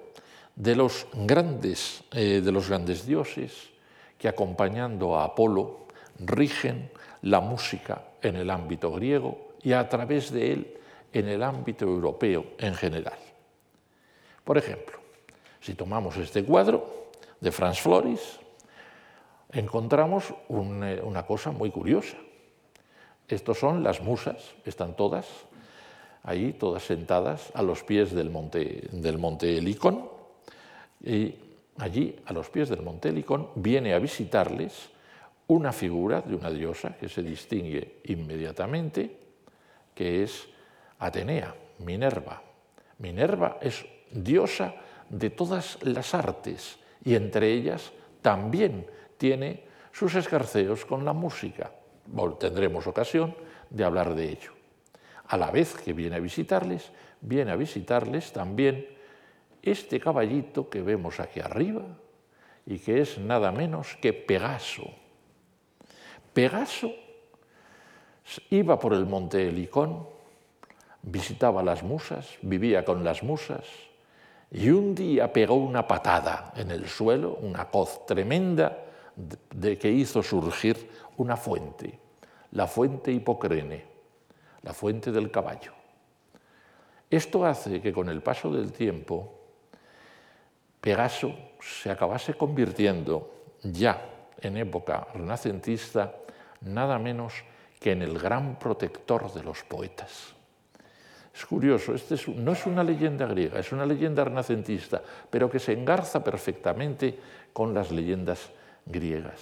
[0.56, 3.70] de los grandes, eh, de los grandes dioses
[4.16, 5.86] que acompañando a Apolo
[6.18, 6.90] rigen
[7.22, 10.78] la música en el ámbito griego y a través de él
[11.12, 13.18] en el ámbito europeo en general.
[14.44, 15.01] Por ejemplo,
[15.62, 17.08] si tomamos este cuadro
[17.40, 18.38] de Franz Floris,
[19.52, 22.16] encontramos eh, una cosa muy curiosa.
[23.28, 25.26] Estos son las musas, están todas
[26.24, 30.08] ahí todas sentadas a los pies del monte, del monte Helicón.
[31.02, 31.34] Y
[31.78, 34.90] allí, a los pies del monte Helicón, viene a visitarles
[35.48, 39.16] una figura de una diosa que se distingue inmediatamente,
[39.94, 40.48] que es
[40.98, 42.42] Atenea, Minerva.
[42.98, 44.74] Minerva es diosa
[45.12, 51.70] de todas las artes y entre ellas también tiene sus escarceos con la música.
[52.40, 53.36] Tendremos ocasión
[53.70, 54.62] de hablar de ello
[55.32, 58.86] a la vez que viene a visitarles, viene a visitarles también
[59.62, 61.82] este caballito que vemos aquí arriba
[62.66, 64.90] y que es nada menos que Pegaso.
[66.34, 66.92] Pegaso
[68.50, 70.06] iba por el monte Helicón,
[71.00, 73.64] visitaba las musas, vivía con las musas
[74.52, 78.78] y un día pegó una patada en el suelo, una coz tremenda
[79.54, 81.98] de que hizo surgir una fuente,
[82.52, 83.92] la fuente Hipocrene
[84.62, 85.72] la fuente del caballo.
[87.10, 89.38] Esto hace que con el paso del tiempo
[90.80, 93.30] Pegaso se acabase convirtiendo
[93.62, 94.02] ya
[94.40, 96.12] en época renacentista
[96.62, 97.34] nada menos
[97.78, 100.34] que en el gran protector de los poetas.
[101.34, 105.72] Es curioso, este no es una leyenda griega, es una leyenda renacentista, pero que se
[105.72, 107.18] engarza perfectamente
[107.52, 108.50] con las leyendas
[108.84, 109.40] griegas.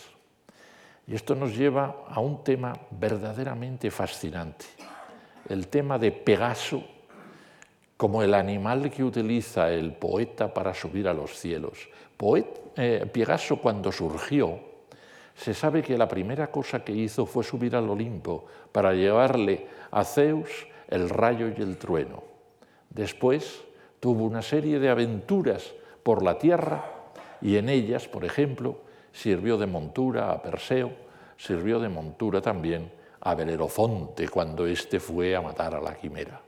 [1.06, 4.66] Y esto nos lleva a un tema verdaderamente fascinante,
[5.48, 6.84] el tema de Pegaso
[7.96, 11.86] como el animal que utiliza el poeta para subir a los cielos.
[12.76, 14.58] Eh, Pegaso cuando surgió,
[15.34, 20.04] se sabe que la primera cosa que hizo fue subir al Olimpo para llevarle a
[20.04, 22.22] Zeus el rayo y el trueno.
[22.90, 23.62] Después
[24.00, 25.72] tuvo una serie de aventuras
[26.02, 26.84] por la tierra
[27.40, 28.78] y en ellas, por ejemplo,
[29.12, 30.90] sirvió de montura a Perseo,
[31.36, 36.40] sirvió de montura también a Belerofonte cuando éste fue a matar a la quimera.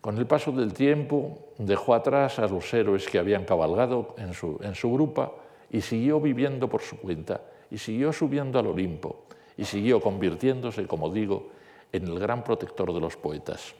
[0.00, 4.58] Con el paso del tiempo dejó atrás a los héroes que habían cabalgado en su,
[4.62, 5.32] en su grupa
[5.70, 9.24] y siguió viviendo por su cuenta y siguió subiendo al Olimpo
[9.56, 11.48] y siguió convirtiéndose, como digo,
[11.96, 13.74] en el gran protector de los poetas.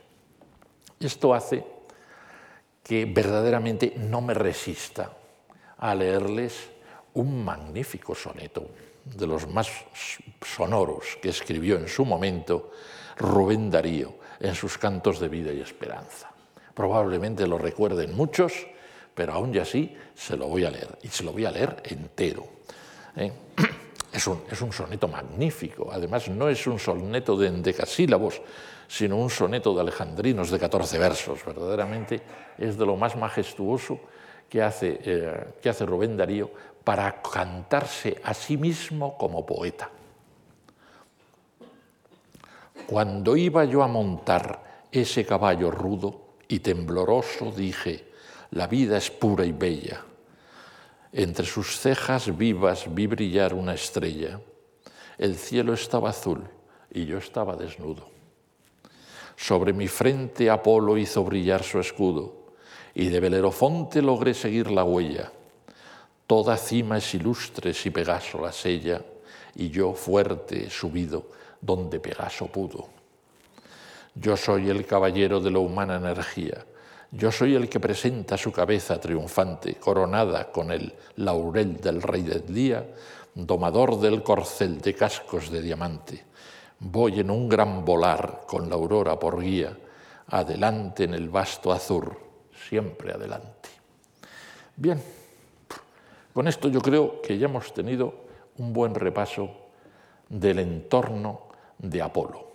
[0.99, 1.65] Esto hace
[2.83, 5.13] que verdaderamente no me resista
[5.79, 6.71] a leerles
[7.15, 8.69] un magnífico soneto,
[9.05, 9.71] de los más
[10.45, 12.73] sonoros que escribió en su momento
[13.17, 16.31] Rubén Darío en sus cantos de vida y esperanza.
[16.75, 18.53] Probablemente lo recuerden muchos,
[19.15, 21.83] pero aún y así se lo voy a leer, y se lo voy a leer
[21.85, 22.47] entero.
[23.17, 23.33] ¿eh?
[24.13, 24.27] Es
[24.63, 28.41] un, soneto magnífico, además no es un soneto de endecasílabos,
[28.89, 32.23] sino un soneto de alejandrinos de 14 versos, verdaderamente
[32.57, 34.01] es de lo más majestuoso
[34.49, 36.51] que hace, eh, que hace Rubén Darío
[36.83, 39.91] para cantarse a sí mismo como poeta.
[42.87, 48.07] Cuando iba yo a montar ese caballo rudo y tembloroso, dije,
[48.53, 50.05] la vida es pura y bella
[51.17, 54.39] entre sus cejas vivas vi brillar una estrella.
[55.17, 56.45] El cielo estaba azul
[56.93, 58.11] y yo estaba desnudo.
[59.35, 62.53] Sobre mi frente Apolo hizo brillar su escudo
[62.95, 65.33] y de Belerofonte logré seguir la huella.
[66.27, 69.01] Toda cima es ilustre si Pegaso la sella
[69.55, 71.31] y yo fuerte subido
[71.63, 72.91] donde Pegaso pudo.
[74.15, 76.67] Yo soy el caballero de la humana energía
[77.11, 82.53] yo soy el que presenta su cabeza triunfante, coronada con el laurel del rey del
[82.53, 82.87] día,
[83.35, 86.25] domador del corcel de cascos de diamante.
[86.79, 89.77] Voy en un gran volar con la aurora por guía,
[90.29, 92.19] adelante en el vasto azur,
[92.69, 93.69] siempre adelante.
[94.75, 95.03] Bien,
[96.35, 98.27] con esto yo creo que ya hemos tenido
[98.59, 99.51] un buen repaso
[100.29, 102.47] del entorno de Apolo.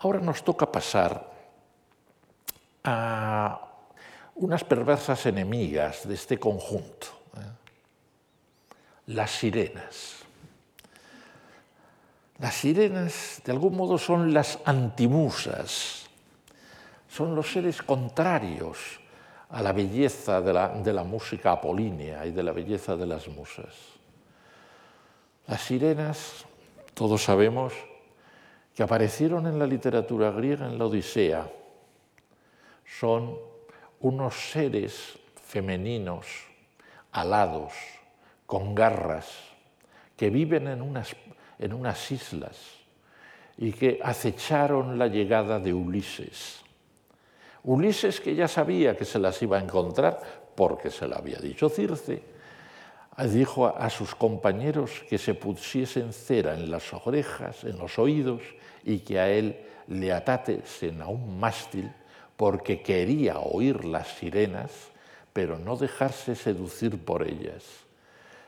[0.00, 1.33] Ahora nos toca pasar
[2.84, 3.60] a
[4.36, 7.50] unas perversas enemigas de este conjunto, ¿eh?
[9.06, 10.16] las sirenas.
[12.38, 16.06] Las sirenas, de algún modo, son las antimusas,
[17.08, 19.00] son los seres contrarios
[19.50, 23.28] a la belleza de la, de la música apolínea y de la belleza de las
[23.28, 23.72] musas.
[25.46, 26.44] Las sirenas,
[26.92, 27.72] todos sabemos,
[28.74, 31.46] que aparecieron en la literatura griega en la Odisea,
[32.84, 33.38] son
[34.00, 36.26] unos seres femeninos
[37.12, 37.72] alados,
[38.46, 39.26] con garras,
[40.16, 41.16] que viven en unas,
[41.58, 42.56] en unas islas
[43.56, 46.62] y que acecharon la llegada de Ulises.
[47.62, 50.20] Ulises, que ya sabía que se las iba a encontrar
[50.54, 52.22] porque se lo había dicho Circe,
[53.30, 58.42] dijo a sus compañeros que se pusiesen cera en las orejas, en los oídos,
[58.84, 59.56] y que a él
[59.88, 61.90] le atasen a un mástil
[62.36, 64.70] porque quería oír las sirenas,
[65.32, 67.64] pero no dejarse seducir por ellas.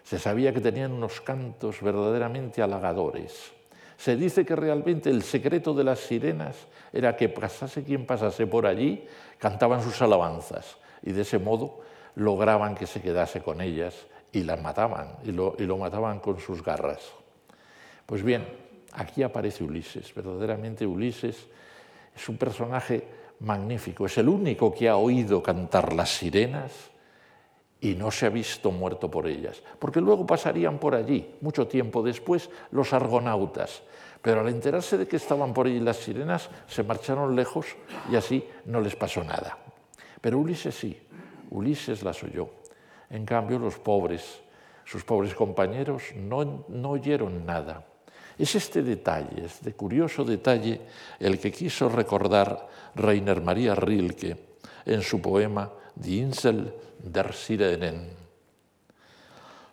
[0.05, 3.53] Se sabía que tenían unos cantos verdaderamente halagadores.
[3.97, 6.57] Se dice que realmente el secreto de las sirenas
[6.93, 9.07] era que pasase quien pasase por allí,
[9.39, 11.81] cantaban sus alabanzas y de ese modo
[12.15, 13.95] lograban que se quedase con ellas
[14.33, 17.01] y las mataban y lo, y lo mataban con sus garras.
[18.05, 18.47] Pues bien,
[18.93, 21.47] aquí aparece Ulises, verdaderamente Ulises
[22.15, 23.07] es un personaje
[23.41, 24.07] magnífico.
[24.07, 26.73] Es el único que ha oído cantar las sirenas
[27.81, 32.03] y no se ha visto muerto por ellas, porque luego pasarían por allí, mucho tiempo
[32.03, 33.83] después, los argonautas,
[34.23, 37.67] pero al enterarse de que estaban por allí las sirenas, se marcharon lejos
[38.11, 39.59] y así no les pasó nada.
[40.21, 40.99] Pero Ulises sí,
[41.51, 42.49] Ulises las oyó.
[43.11, 44.41] En cambio, los pobres,
[44.85, 47.87] sus pobres compañeros, no, no oyeron nada.
[48.39, 50.81] Es este detalle, este curioso detalle,
[51.19, 54.37] el que quiso recordar Rainer María Rilke
[54.85, 58.11] en su poema die Insel der Sirenen.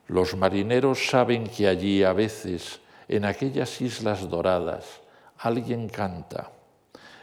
[0.08, 4.86] Los marineros saben que allí a veces, en aquellas islas doradas,
[5.38, 6.52] alguien canta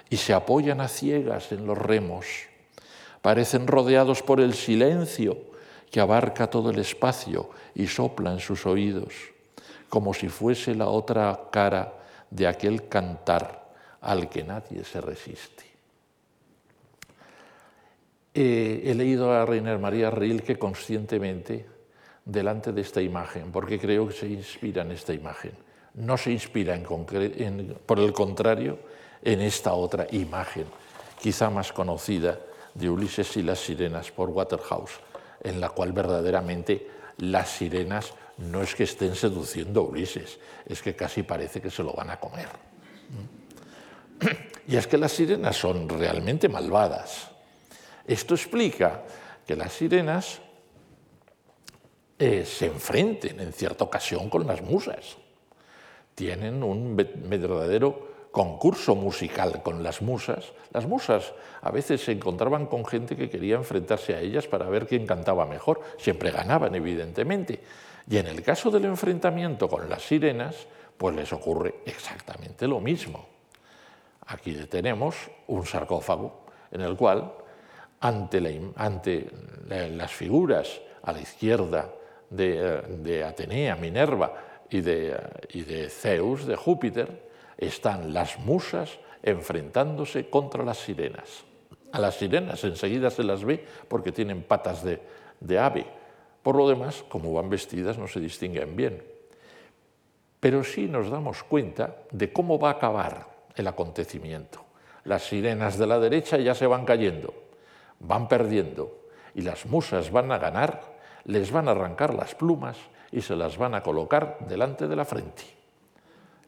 [0.08, 2.26] y se apoyan a ciegas en los remos.
[3.22, 5.38] Parecen rodeados por el silencio
[5.90, 9.14] que abarca todo el espacio y sopla en sus oídos,
[9.90, 11.92] como si fuese la otra cara
[12.30, 13.68] de aquel cantar
[14.00, 15.64] al que nadie se resiste.
[18.32, 21.66] Eh, he leído a Reiner María Rilke conscientemente
[22.24, 25.52] delante de esta imagen, porque creo que se inspira en esta imagen.
[25.94, 28.78] No se inspira, en, por el contrario,
[29.22, 30.66] en esta otra imagen,
[31.20, 32.38] quizá más conocida,
[32.74, 35.00] de Ulises y las sirenas por Waterhouse,
[35.42, 40.96] en la cual verdaderamente las sirenas no es que estén seduciendo a Ulises, es que
[40.96, 42.48] casi parece que se lo van a comer.
[44.66, 47.30] Y es que las sirenas son realmente malvadas.
[48.06, 49.02] Esto explica
[49.46, 50.40] que las sirenas
[52.18, 55.16] eh, se enfrenten en cierta ocasión con las musas.
[56.14, 60.52] Tienen un verdadero concurso musical con las musas.
[60.72, 64.86] Las musas a veces se encontraban con gente que quería enfrentarse a ellas para ver
[64.86, 65.80] quién cantaba mejor.
[65.98, 67.60] Siempre ganaban, evidentemente.
[68.10, 70.66] Y en el caso del enfrentamiento con las sirenas,
[70.98, 73.24] pues les ocurre exactamente lo mismo.
[74.26, 75.14] Aquí tenemos
[75.46, 77.32] un sarcófago en el cual,
[78.00, 79.30] ante,
[79.68, 81.88] las figuras a la izquierda
[82.28, 84.34] de, Atenea, Minerva
[84.68, 91.44] y de, Zeus, de Júpiter, están las musas enfrentándose contra las sirenas.
[91.92, 95.99] A las sirenas enseguida se las ve porque tienen patas de, ave.
[96.42, 99.02] Por lo demás, como van vestidas, no se distinguen bien.
[100.40, 104.64] Pero sí nos damos cuenta de cómo va a acabar el acontecimiento.
[105.04, 107.34] Las sirenas de la derecha ya se van cayendo,
[108.00, 112.76] van perdiendo, y las musas van a ganar les van a arrancar las plumas
[113.12, 115.42] y se las van a colocar delante de la frente.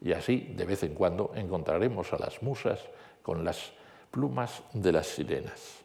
[0.01, 2.79] Y así, de vez en cuando, encontraremos a las musas
[3.21, 3.71] con las
[4.11, 5.79] plumas de las sirenas.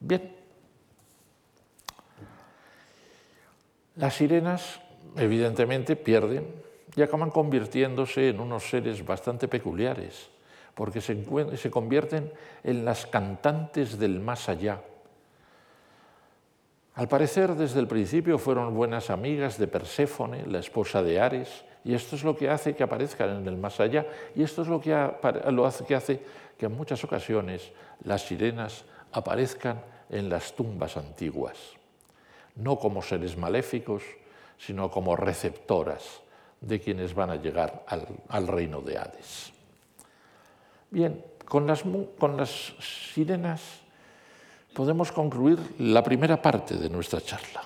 [0.00, 0.36] Bien.
[3.98, 4.80] Las sirenas,
[5.16, 6.46] evidentemente, pierden
[6.96, 10.30] y acaban convirtiéndose en unos seres bastante peculiares,
[10.74, 11.22] porque se,
[11.56, 12.32] se convierten
[12.64, 14.80] en las cantantes del más allá,
[16.98, 21.94] al parecer, desde el principio fueron buenas amigas de Perséfone, la esposa de Ares, y
[21.94, 24.80] esto es lo que hace que aparezcan en el más allá, y esto es lo
[24.80, 26.20] que, hace, que hace
[26.58, 27.70] que en muchas ocasiones
[28.02, 29.80] las sirenas aparezcan
[30.10, 31.77] en las tumbas antiguas,
[32.58, 34.02] no como seres maléficos,
[34.58, 36.20] sino como receptoras
[36.60, 39.52] de quienes van a llegar al, reino de Hades.
[40.90, 41.84] Bien, con las,
[42.18, 43.62] con las sirenas
[44.74, 47.62] podemos concluir la primera parte de nuestra charla.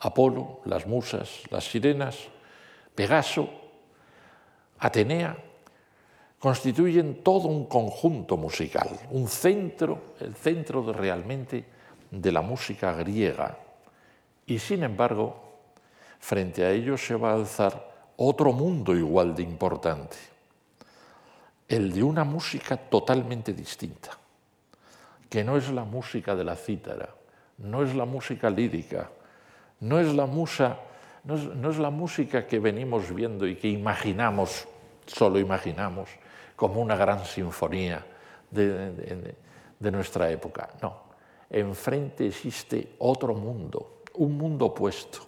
[0.00, 2.18] Apolo, las musas, las sirenas,
[2.94, 3.48] Pegaso,
[4.78, 5.36] Atenea,
[6.38, 11.64] constituyen todo un conjunto musical, un centro, el centro de realmente
[12.12, 13.56] de la música griega.
[14.46, 15.34] Y sin embargo,
[16.20, 20.16] frente a ello se va a alzar otro mundo igual de importante,
[21.66, 24.10] el de una música totalmente distinta
[25.28, 27.08] que no es la música de la cítara,
[27.56, 29.08] no es la música lírica,
[29.80, 30.76] no es la, musa,
[31.24, 34.68] no es, la música que venimos viendo y que imaginamos,
[35.06, 36.10] solo imaginamos,
[36.54, 38.04] como una gran sinfonía
[38.50, 39.34] de,
[39.80, 40.68] de nuestra época.
[40.82, 41.11] No,
[41.52, 45.20] enfrente existe otro mundo, un mundo opuesto,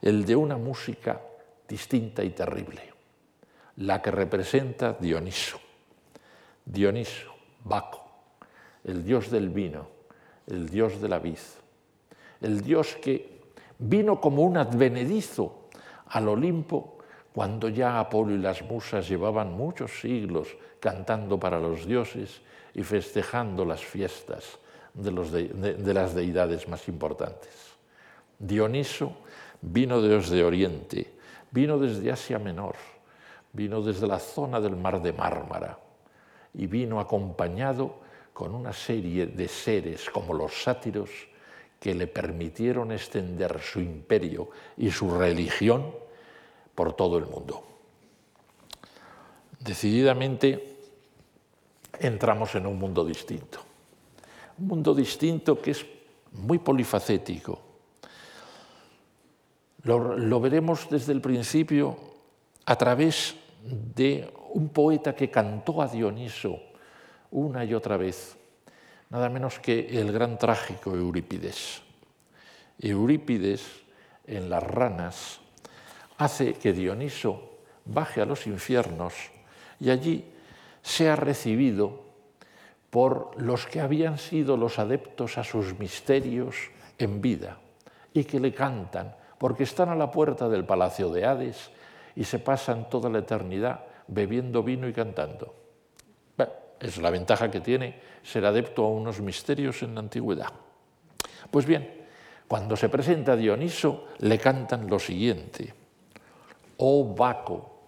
[0.00, 1.20] el de una música
[1.68, 2.92] distinta y terrible,
[3.76, 5.60] la que representa Dioniso.
[6.64, 7.34] Dioniso,
[7.64, 8.02] Baco,
[8.84, 9.86] el Dios del vino,
[10.46, 11.38] el Dios de la vid,
[12.40, 13.42] el Dios que
[13.78, 15.68] vino como un advenedizo
[16.06, 16.98] al Olimpo
[17.34, 20.48] cuando ya Apolo y las musas llevaban muchos siglos
[20.80, 22.40] cantando para los dioses
[22.74, 24.58] y festejando las fiestas
[24.94, 27.50] de, las deidades más importantes.
[28.38, 29.16] Dioniso
[29.60, 31.14] vino desde Oriente,
[31.50, 32.76] vino desde Asia Menor,
[33.52, 35.78] vino desde la zona del mar de Mármara
[36.54, 38.00] y vino acompañado
[38.32, 41.10] con una serie de seres como los sátiros
[41.78, 45.92] que le permitieron extender su imperio y su religión
[46.74, 47.64] por todo el mundo.
[49.58, 50.76] Decididamente
[51.98, 53.60] entramos en un mundo distinto,
[54.62, 55.84] un mundo distinto que es
[56.32, 57.58] muy polifacético.
[59.82, 61.96] Lo, lo veremos desde el principio
[62.64, 63.34] a través
[63.64, 66.60] de un poeta que cantó a Dioniso
[67.32, 68.36] una y otra vez,
[69.10, 71.82] nada menos que el gran trágico Eurípides.
[72.78, 73.62] Eurípides
[74.26, 75.40] en las ranas
[76.18, 79.14] hace que Dioniso baje a los infiernos
[79.80, 80.24] y allí
[80.82, 82.01] sea recibido
[82.92, 86.68] por los que habían sido los adeptos a sus misterios
[86.98, 87.56] en vida
[88.12, 91.70] y que le cantan porque están a la puerta del palacio de Hades
[92.14, 95.54] y se pasan toda la eternidad bebiendo vino y cantando.
[96.78, 100.52] es la ventaja que tiene ser adepto a unos misterios en la antigüedad.
[101.50, 102.04] Pues bien,
[102.46, 105.72] cuando se presenta Dioniso, le cantan lo siguiente.
[106.76, 107.84] Oh Baco,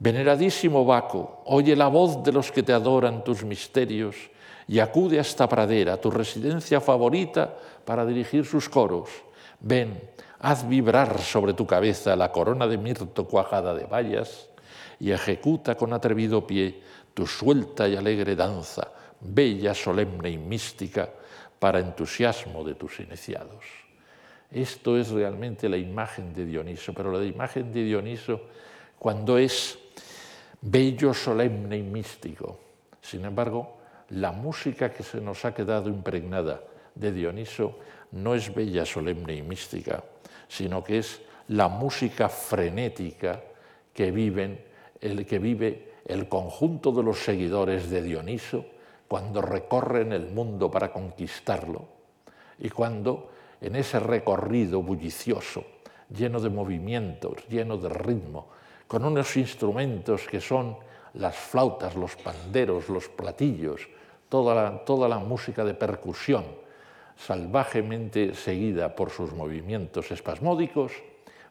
[0.00, 4.16] veneradísimo Baco, oye la voz de los que te adoran tus misterios
[4.70, 9.10] y acude a esta pradera, tu residencia favorita, para dirigir sus coros.
[9.58, 10.00] Ven,
[10.38, 14.48] haz vibrar sobre tu cabeza la corona de mirto cuajada de bayas
[15.00, 16.82] y ejecuta con atrevido pie
[17.14, 21.10] tu suelta y alegre danza, bella, solemne y mística,
[21.58, 23.64] para entusiasmo de tus iniciados.
[24.52, 28.40] Esto es realmente la imagen de Dioniso, pero la imagen de Dioniso
[29.00, 29.76] cuando es
[30.60, 32.56] bello, solemne y místico.
[33.02, 33.79] Sin embargo,
[34.10, 36.60] la música que se nos ha quedado impregnada
[36.94, 37.78] de Dioniso
[38.12, 40.02] no es bella, solemne y mística,
[40.48, 43.40] sino que es la música frenética
[43.92, 44.64] que, viven,
[45.00, 48.66] el, que vive el conjunto de los seguidores de Dioniso
[49.06, 51.84] cuando recorren el mundo para conquistarlo
[52.58, 53.30] y cuando
[53.60, 55.64] en ese recorrido bullicioso,
[56.08, 58.48] lleno de movimientos, lleno de ritmo,
[58.88, 60.76] con unos instrumentos que son
[61.14, 63.88] las flautas, los panderos, los platillos,
[64.30, 66.44] toda la, música de percusión,
[67.16, 70.92] salvajemente seguida por sus movimientos espasmódicos,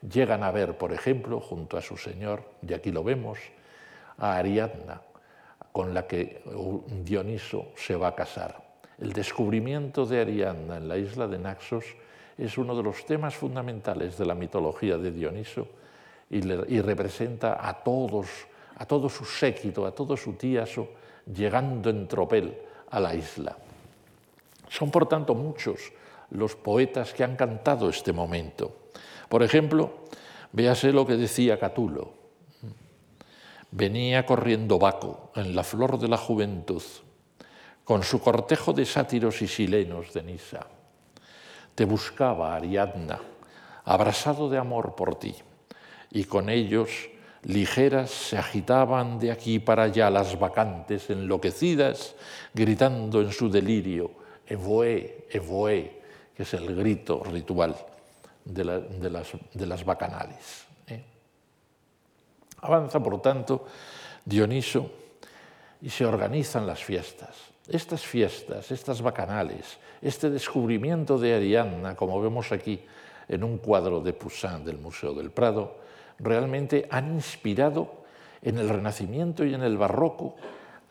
[0.02, 3.38] llegan a ver, por ejemplo, junto a su señor, y aquí lo vemos,
[4.18, 5.02] a Ariadna,
[5.72, 6.42] con la que
[7.04, 8.64] Dioniso se va a casar.
[8.98, 11.86] El descubrimiento de Ariadna en la isla de Naxos
[12.38, 15.68] es uno de los temas fundamentales de la mitología de Dioniso
[16.30, 16.42] y,
[16.82, 18.28] representa a todos,
[18.78, 20.88] a todo su séquito, a todo su tíaso,
[21.26, 23.58] llegando en tropel a la isla.
[24.70, 25.92] Son, por tanto, muchos
[26.32, 28.92] los poetas que han cantado este momento.
[29.28, 30.06] Por ejemplo,
[30.52, 32.14] véase lo que decía Catulo.
[33.72, 36.84] Venía corriendo Baco en la flor de la juventud
[37.90, 40.68] con su cortejo de sátiros y silenos de Nisa.
[41.74, 43.20] Te buscaba Ariadna,
[43.84, 45.34] abrasado de amor por ti,
[46.12, 47.10] y con ellos
[47.44, 52.16] ligeras se agitaban de aquí para allá las vacantes enloquecidas,
[52.54, 54.12] gritando en su delirio,
[54.46, 56.02] Evoé, Evoé,
[56.36, 57.76] que es el grito ritual
[58.44, 60.66] de, las, de bacanales.
[60.88, 61.04] ¿eh?
[62.62, 63.66] Avanza, por tanto,
[64.26, 64.92] Dioniso
[65.82, 67.36] y se organizan las fiestas.
[67.68, 72.84] Estas fiestas, estas bacanales, este descubrimiento de Ariadna, como vemos aquí
[73.28, 75.78] en un cuadro de Poussin del Museo del Prado,
[76.20, 78.04] realmente han inspirado
[78.42, 80.36] en el Renacimiento y en el Barroco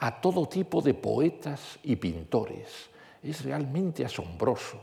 [0.00, 2.90] a todo tipo de poetas y pintores.
[3.22, 4.80] Es realmente asombroso.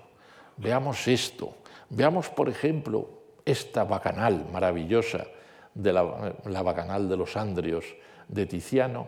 [0.58, 1.56] Veamos esto.
[1.90, 3.08] Veamos, por ejemplo,
[3.46, 5.26] esta bacanal maravillosa
[5.74, 7.86] de la, la bacanal de los Andrios
[8.28, 9.08] de Tiziano,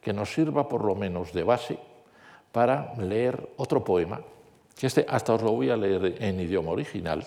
[0.00, 1.78] que nos sirva por lo menos de base
[2.50, 4.20] para leer otro poema,
[4.78, 7.24] que este hasta os lo voy a leer en idioma original,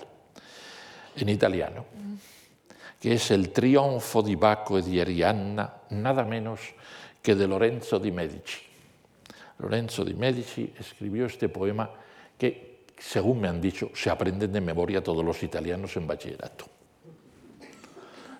[1.15, 1.85] en italiano,
[3.05, 6.73] que es el Trionfo di Bacco e di Arianna, nada menos
[7.21, 8.65] que de Lorenzo di Medici.
[9.57, 11.87] Lorenzo di Medici escribió este poema
[12.35, 16.65] que, según me han dicho, se aprenden de memoria todos los italianos en bachillerato.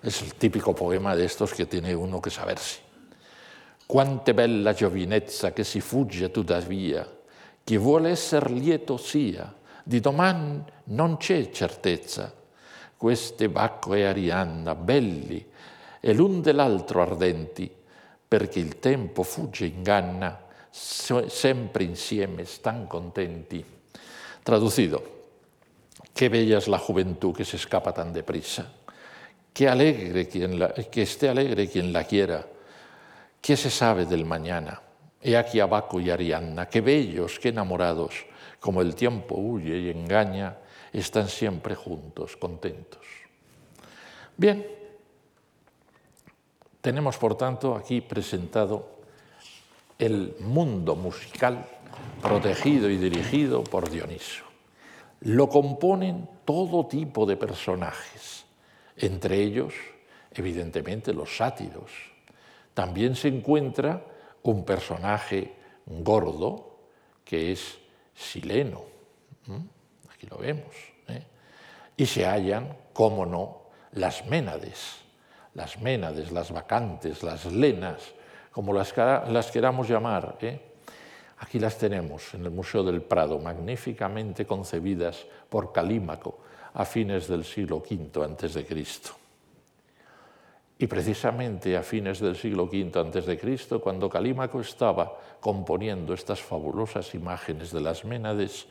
[0.02, 2.80] Es el típico poema de estos que tiene uno que saberse.
[3.86, 7.06] Quante bella giovinezza che si fugge tuttavia,
[7.62, 9.54] chi vuole esser lieto sia,
[9.84, 12.45] di doman non c'è certezza.
[12.96, 15.44] Queste e Arianna, belli,
[16.00, 17.70] e l'un dell'altro ardenti,
[18.28, 23.64] perché il tempo fugge e inganna, sempre insieme stan contenti.
[24.42, 25.14] Traducido,
[26.12, 28.72] qué bella es la juventud que se escapa tan deprisa,
[29.52, 32.46] qué alegre quien la, que esté alegre quien la quiera,
[33.46, 34.82] ¿Qué se sabe del mañana?
[35.22, 38.26] He aquí a Baco y Arianna, qué bellos, qué enamorados,
[38.58, 40.56] como el tiempo huye y engaña,
[40.98, 43.02] están siempre juntos, contentos.
[44.36, 44.66] Bien,
[46.80, 48.96] tenemos por tanto aquí presentado
[49.98, 51.66] el mundo musical
[52.22, 54.44] protegido y dirigido por Dioniso.
[55.20, 58.44] Lo componen todo tipo de personajes,
[58.96, 59.74] entre ellos,
[60.32, 61.90] evidentemente, los sátiros,
[62.74, 64.04] también se encuentra
[64.42, 65.54] un personaje
[65.86, 66.76] gordo,
[67.24, 67.78] que es
[68.14, 68.82] sileno.
[70.30, 70.74] Lo vemos.
[71.08, 71.22] ¿eh?
[71.96, 73.62] Y se hallan, cómo no,
[73.92, 74.96] las ménades,
[75.54, 78.12] las ménades, las vacantes, las lenas,
[78.50, 80.36] como las, las queramos llamar.
[80.40, 80.60] ¿eh?
[81.38, 86.38] Aquí las tenemos en el Museo del Prado, magníficamente concebidas por Calímaco
[86.74, 89.10] a fines del siglo V antes de Cristo.
[90.78, 96.42] Y precisamente a fines del siglo V antes de Cristo, cuando Calímaco estaba componiendo estas
[96.42, 98.66] fabulosas imágenes de las Ménades,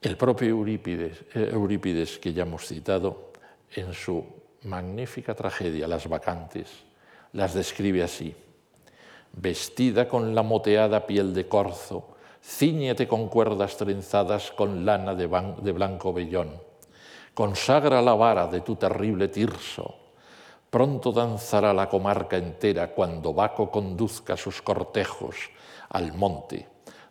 [0.00, 3.32] el propio Eurípides, eh, Eurípides que ya hemos citado,
[3.74, 4.24] en su
[4.62, 6.68] magnífica tragedia Las Vacantes,
[7.32, 8.34] las describe así.
[9.32, 16.12] Vestida con la moteada piel de corzo, cíñete con cuerdas trenzadas con lana de, blanco
[16.12, 16.60] vellón,
[17.34, 19.96] consagra la vara de tu terrible tirso,
[20.70, 25.36] pronto danzará la comarca entera cuando Baco conduzca sus cortejos
[25.90, 26.68] al monte,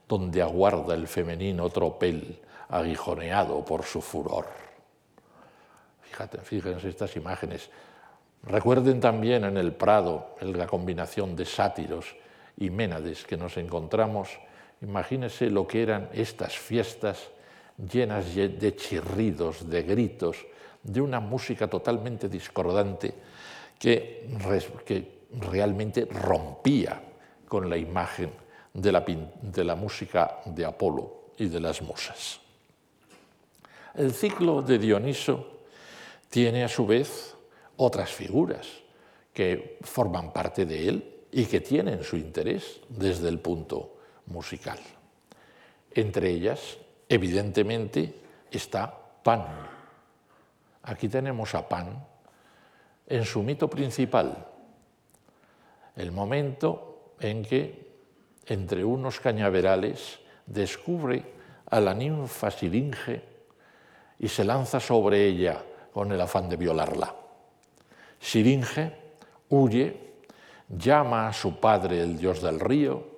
[0.07, 4.45] donde aguarda el femenino tropel aguijoneado por su furor.
[6.43, 7.69] Fíjense estas imágenes
[8.43, 12.15] Recuerden también en el Prado la combinación de sátiros
[12.57, 14.29] y ménades que nos encontramos.
[14.81, 17.29] Imagínense lo que eran estas fiestas
[17.77, 20.45] llenas de chirridos, de gritos,
[20.81, 23.13] de una música totalmente discordante
[23.77, 24.29] que,
[25.41, 27.01] realmente rompía
[27.49, 28.31] con la imagen
[28.73, 32.46] de la música de Apolo y de las musas.
[33.97, 35.57] El ciclo de Dioniso
[36.29, 37.35] tiene a su vez
[37.77, 38.67] otras figuras
[39.33, 44.77] que forman parte de él y que tienen su interés desde el punto musical.
[45.89, 46.77] Entre ellas,
[47.09, 48.13] evidentemente,
[48.51, 49.47] está Pan.
[50.83, 52.05] Aquí tenemos a Pan
[53.07, 54.45] en su mito principal,
[55.95, 57.87] el momento en que
[58.45, 61.23] entre unos cañaverales descubre
[61.65, 63.36] a la ninfa Siringe
[64.19, 65.63] y se lanza sobre ella
[65.93, 67.13] con el afán de violarla.
[68.19, 68.93] Siringe
[69.49, 70.07] huye,
[70.69, 73.17] llama a su padre el dios del río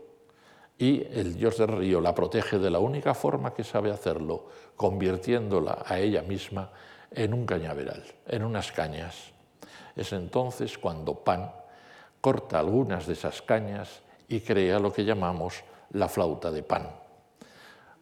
[0.78, 5.84] y el dios del río la protege de la única forma que sabe hacerlo, convirtiéndola
[5.86, 6.72] a ella misma
[7.12, 9.32] en un cañaveral, en unas cañas.
[9.96, 11.52] Es entonces cuando Pan
[12.22, 16.90] corta algunas de esas cañas y crea lo que llamamos la flauta de Pan.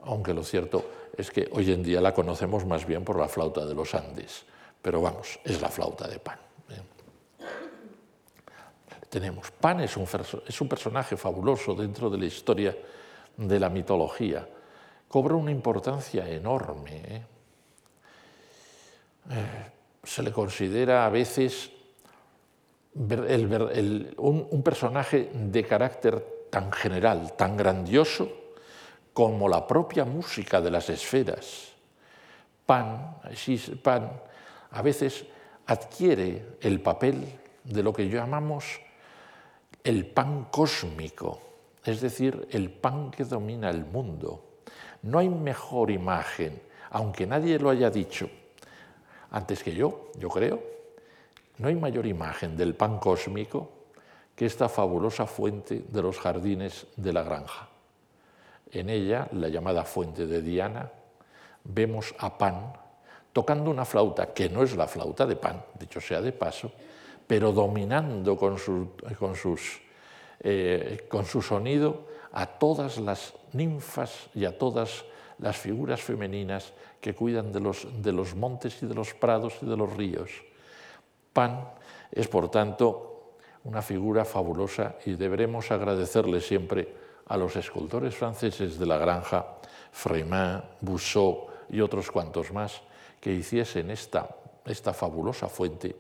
[0.01, 0.85] Aunque lo cierto
[1.18, 4.45] es que hoy en día la conocemos más bien por la flauta de los Andes,
[4.82, 6.47] pero vamos, es la flauta de Pan
[9.09, 9.51] tenemos.
[9.51, 12.76] Pan es un, personaje fabuloso dentro de la historia
[13.38, 14.47] de la mitología.
[15.07, 16.91] Cobra una importancia enorme.
[16.91, 17.22] ¿eh?
[19.32, 19.72] Eh,
[20.03, 21.72] se le considera a veces
[22.93, 28.30] un, personaje de carácter tan general, tan grandioso,
[29.18, 31.74] como la propia música de las esferas.
[32.68, 33.18] Pan,
[33.82, 34.11] Pan
[34.70, 35.26] a veces
[35.65, 37.26] adquiere el papel
[37.63, 38.80] de lo que llamamos
[39.84, 41.41] el pan cósmico,
[41.84, 44.59] es decir, el pan que domina el mundo.
[45.01, 46.61] No hay mejor imagen,
[46.91, 48.30] aunque nadie lo haya dicho
[49.32, 50.61] antes que yo, yo creo,
[51.57, 53.68] no hay mayor imagen del pan cósmico
[54.36, 57.70] que esta fabulosa fuente de los jardines de la granja.
[58.72, 60.91] En ella, la llamada fuente de Diana,
[61.63, 62.74] vemos a Pan
[63.32, 66.72] tocando una flauta que no es la flauta de Pan, dicho sea de paso,
[67.28, 68.57] pero dominando con,
[70.39, 75.05] eh, con su sonido a todas las ninfas y a todas
[75.39, 79.65] las figuras femeninas que cuidan de los, de los montes y de los prados y
[79.68, 80.32] de los ríos.
[81.32, 81.70] Pan
[82.11, 88.86] es, por tanto, una figura fabulosa y deberemos agradecerle siempre a los escultores franceses de
[88.86, 89.45] la granja,
[89.91, 92.82] Frémin, Bousseau y otros cuantos más,
[93.19, 94.28] que hiciesen esta,
[94.65, 95.95] esta fabulosa fuente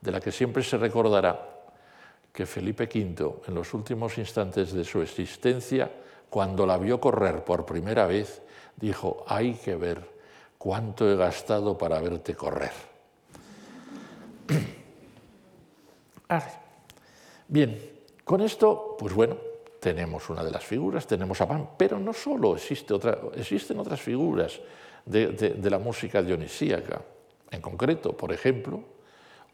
[0.00, 1.54] de la que siempre se recordará
[2.32, 5.90] que Felipe V, en los últimos instantes de su existencia,
[6.28, 8.42] cuando la vio correr por primera vez,
[8.76, 10.10] dijo, hay que ver
[10.58, 12.72] cuánto he gastado para verte correr.
[17.46, 17.78] Bien,
[18.24, 19.36] con esto, pues bueno,
[19.84, 22.94] tenemos una de las figuras, tenemos a Pan, pero no solo existe
[23.36, 24.58] existen otras figuras
[25.04, 27.02] de, de la música dionisíaca.
[27.50, 28.80] En concreto, por ejemplo,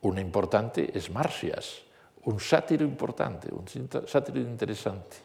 [0.03, 1.83] una importante es Marcias,
[2.27, 3.67] un sátiro importante, un
[4.07, 5.17] sátiro interesante.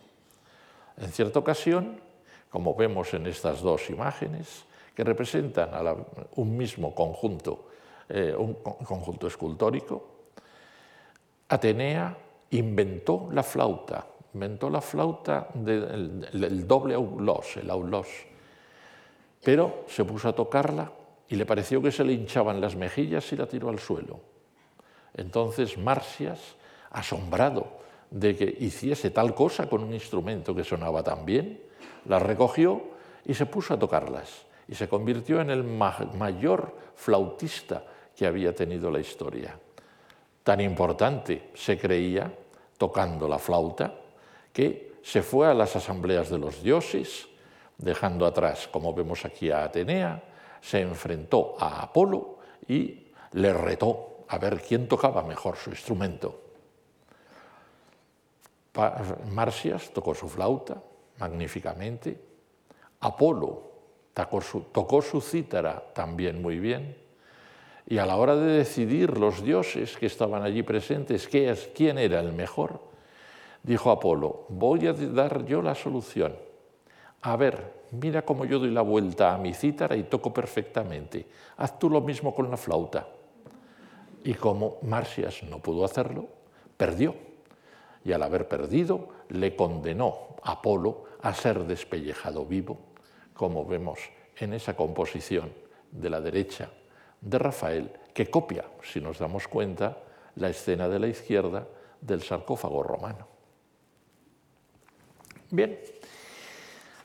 [0.97, 2.01] En cierta ocasión,
[2.49, 5.70] como vemos en estas dos imágenes, que representan
[6.36, 7.70] un mismo conjunto,
[8.10, 10.16] eh, un conjunto escultórico,
[11.49, 12.18] Atenea
[12.49, 18.08] inventó la flauta, inventó la flauta del doble aulós, el aulós,
[19.42, 20.92] pero se puso a tocarla
[21.30, 24.20] y le pareció que se le hinchaban las mejillas y la tiró al suelo.
[25.16, 26.58] Entonces Marcias,
[26.92, 27.80] asombrado
[28.12, 31.62] de que hiciese tal cosa con un instrumento que sonaba tan bien,
[32.06, 32.84] la recogió
[33.24, 38.92] y se puso a tocarlas y se convirtió en el mayor flautista que había tenido
[38.92, 39.58] la historia.
[40.44, 42.32] Tan importante se creía
[42.78, 44.05] tocando la flauta
[44.56, 47.28] que se fue a las asambleas de los dioses,
[47.78, 50.24] dejando atrás, como vemos aquí, a Atenea,
[50.62, 56.41] se enfrentó a Apolo y le retó a ver quién tocaba mejor su instrumento.
[59.30, 60.82] Marcias tocó su flauta
[61.18, 62.18] magníficamente,
[63.01, 63.72] Apolo
[64.14, 66.97] tocó su, tocó su cítara también muy bien,
[67.88, 72.32] y a la hora de decidir los dioses que estaban allí presentes quién era el
[72.32, 72.95] mejor,
[73.66, 76.36] dijo Apolo, voy a dar yo la solución.
[77.22, 81.28] A ver, mira cómo yo doy la vuelta a mi cítara y toco perfectamente.
[81.57, 83.07] Haz tú lo mismo con la flauta.
[84.24, 86.28] Y como Marcias no pudo hacerlo,
[86.78, 87.16] perdió.
[88.03, 92.78] Y al haber perdido, le condenó Apolo a ser despellejado vivo,
[93.34, 93.99] como vemos
[94.38, 95.51] en esa composición
[95.91, 96.70] de la derecha
[97.20, 99.97] de Rafael, que copia, si nos damos cuenta,
[100.36, 101.68] la escena de la izquierda
[101.99, 103.35] del sarcófago romano.
[105.52, 105.80] Bien,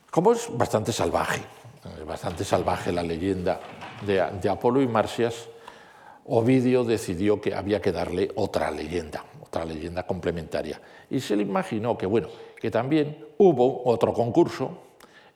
[0.09, 1.41] como es bastante salvaje,
[2.05, 3.59] bastante salvaje la leyenda
[4.05, 5.47] de, Apolo y Marcias,
[6.25, 10.81] Ovidio decidió que había que darle otra leyenda, otra leyenda complementaria.
[11.09, 12.29] Y se le imaginó que, bueno,
[12.59, 14.77] que también hubo otro concurso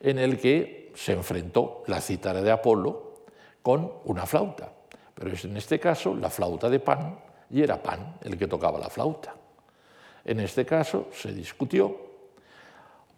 [0.00, 3.14] en el que se enfrentó la cítara de Apolo
[3.62, 4.72] con una flauta.
[5.14, 7.18] Pero es en este caso la flauta de Pan
[7.50, 9.34] y era Pan el que tocaba la flauta.
[10.24, 12.05] En este caso se discutió,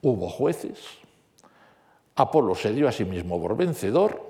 [0.03, 0.79] hubo jueces,
[2.19, 4.21] Apolo se dio a sí mismo por vencedor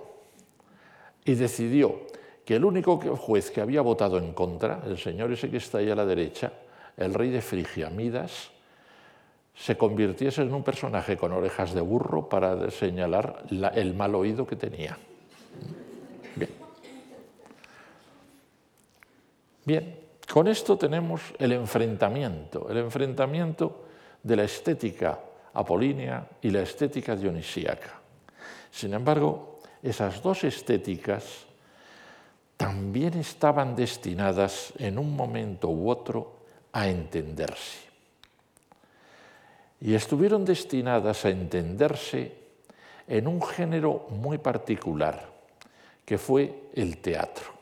[1.25, 2.07] y decidió
[2.45, 5.91] que el único juez que había votado en contra, el señor ese que está ahí
[5.91, 6.53] a la derecha,
[6.97, 8.51] el rey de Frigia, Midas,
[9.55, 13.45] se convirtiese en un personaje con orejas de burro para señalar
[13.75, 14.97] el mal oído que tenía.
[16.37, 16.51] Bien.
[19.65, 20.01] Bien,
[20.33, 23.85] con esto tenemos el enfrentamiento, el enfrentamiento
[24.23, 25.19] de la estética
[25.55, 28.01] apolínea y la estética dionisíaca.
[28.71, 31.47] Sin embargo, esas dos estéticas
[32.57, 36.39] también estaban destinadas en un momento u otro
[36.73, 37.89] a entenderse
[39.81, 42.33] y estuvieron destinadas a entenderse
[43.07, 45.29] en un género muy particular,
[46.05, 47.53] que fue el teatro,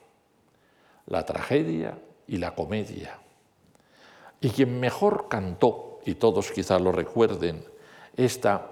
[1.07, 3.19] la tragedia y la comedia.
[4.41, 7.65] Y quien mejor cantó, y todos quizá lo recuerden,
[8.17, 8.71] esta,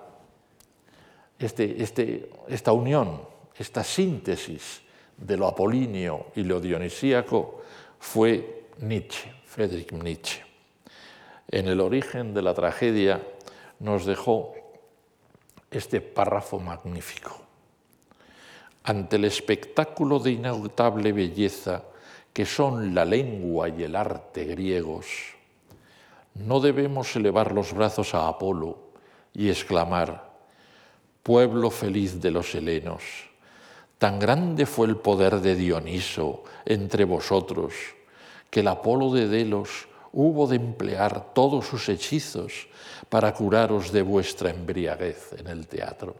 [1.38, 3.20] este, este, esta unión,
[3.56, 4.82] esta síntesis
[5.16, 7.62] de lo apolíneo y lo dionisíaco
[7.98, 10.42] fue Nietzsche, Friedrich Nietzsche.
[11.48, 13.22] En el origen de la tragedia
[13.80, 14.54] nos dejó
[15.70, 17.40] este párrafo magnífico.
[18.84, 21.84] Ante el espectáculo de inagotable belleza
[22.32, 25.06] que son la lengua y el arte griegos,
[26.34, 28.83] no debemos elevar los brazos a Apolo
[29.34, 30.32] y exclamar,
[31.22, 33.02] pueblo feliz de los helenos,
[33.98, 37.74] tan grande fue el poder de Dioniso entre vosotros,
[38.50, 42.68] que el Apolo de Delos hubo de emplear todos sus hechizos
[43.08, 46.14] para curaros de vuestra embriaguez en el teatro.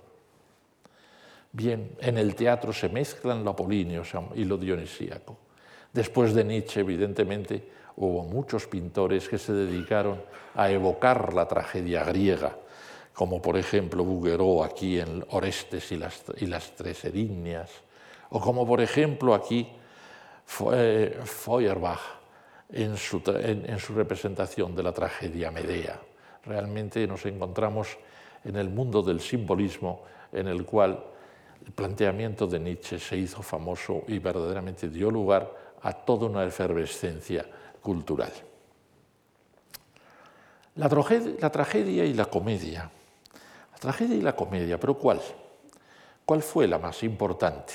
[1.53, 4.03] Bien, en el teatro se mezclan lo apolíneo
[4.35, 5.39] y lo dionisíaco.
[5.93, 10.21] Después de Nietzsche, evidentemente, hubo muchos pintores que se dedicaron
[10.57, 12.57] a evocar la tragedia griega,
[13.15, 17.71] como por ejemplo Bouguereau aquí en Orestes y las, y las Tres Erinias,
[18.31, 19.69] o como por ejemplo aquí
[20.45, 22.01] Feuerbach
[22.71, 23.23] en su,
[23.95, 26.01] representación de la tragedia Medea.
[26.45, 27.97] Realmente nos encontramos
[28.45, 30.03] en el mundo del simbolismo
[30.33, 31.03] en el cual
[31.65, 35.51] el planteamiento de Nietzsche se hizo famoso y verdaderamente dio lugar
[35.83, 37.47] a toda una efervescencia
[37.81, 38.33] cultural.
[40.77, 42.91] La tragedia, y la comedia.
[43.75, 45.21] La tragedia y la comedia, pero ¿cuál?
[46.25, 47.75] ¿Cuál fue la más importante?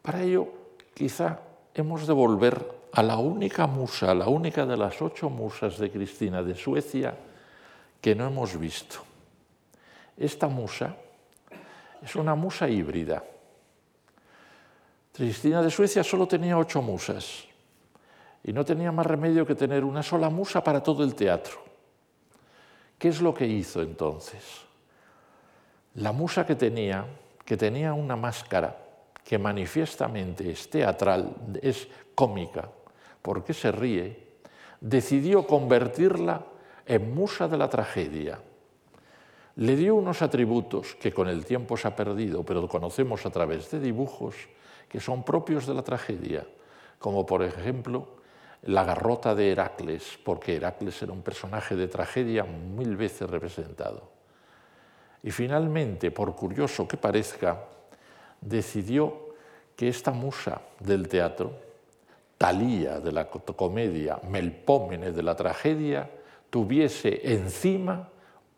[0.00, 0.48] Para ello,
[0.94, 1.40] quizá
[1.74, 6.42] hemos de volver a la única musa, la única de las ocho musas de Cristina
[6.42, 7.14] de Suecia
[8.00, 9.00] que no hemos visto.
[10.16, 10.96] Esta musa
[12.02, 13.22] es una musa híbrida.
[15.12, 17.44] Cristina de Suecia solo tenía ocho musas
[18.42, 21.67] y no tenía más remedio que tener una sola musa para todo el teatro.
[22.98, 24.42] ¿Qué es lo que hizo entonces?
[25.94, 27.06] La musa que tenía,
[27.44, 28.76] que tenía una máscara
[29.24, 32.68] que manifiestamente es teatral, es cómica,
[33.22, 34.28] porque se ríe,
[34.80, 36.44] decidió convertirla
[36.86, 38.40] en musa de la tragedia.
[39.56, 43.70] Le dio unos atributos que con el tiempo se ha perdido, pero conocemos a través
[43.70, 44.34] de dibujos
[44.88, 46.46] que son propios de la tragedia,
[46.98, 48.17] como por ejemplo
[48.62, 54.10] la garrota de Heracles, porque Heracles era un personaje de tragedia mil veces representado.
[55.22, 57.64] Y finalmente, por curioso que parezca,
[58.40, 59.34] decidió
[59.76, 61.66] que esta musa del teatro,
[62.36, 66.08] Talía de la comedia, Melpómene de la tragedia,
[66.50, 68.08] tuviese encima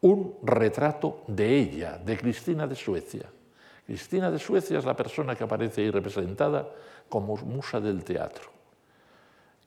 [0.03, 3.24] un retrato de ella, de Cristina de Suecia.
[3.86, 6.68] Cristina de Suecia es la persona que aparece ahí representada
[7.09, 8.60] como musa del teatro.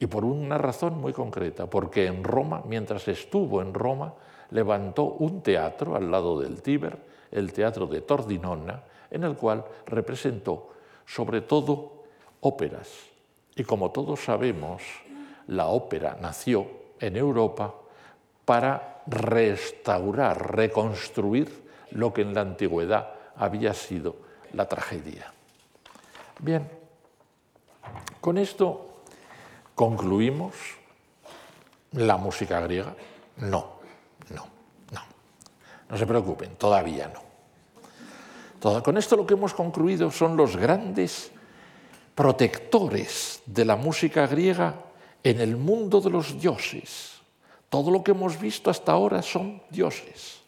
[0.03, 4.13] Y por una razón muy concreta, porque en Roma, mientras estuvo en Roma,
[4.51, 6.97] levantó un teatro al lado del Tíber,
[7.31, 10.73] el teatro de Tordinona, en el cual representó
[11.05, 12.03] sobre todo
[12.41, 12.89] óperas.
[13.55, 14.83] Y como todos sabemos,
[15.47, 16.67] la ópera nació
[16.99, 17.73] en Europa
[18.43, 24.17] para restaurar, reconstruir lo que en la antigüedad había sido
[24.51, 25.31] la tragedia.
[26.39, 26.69] Bien,
[28.19, 28.89] con esto
[29.75, 30.53] ¿Concluimos
[31.93, 32.95] la música griega?
[33.37, 33.79] No,
[34.29, 34.47] no,
[34.91, 35.01] no.
[35.89, 38.81] No se preocupen, todavía no.
[38.83, 41.31] con esto lo que hemos concluido son los grandes
[42.15, 44.75] protectores de la música griega
[45.23, 47.21] en el mundo de los dioses.
[47.69, 50.41] Todo lo que hemos visto hasta ahora son dioses.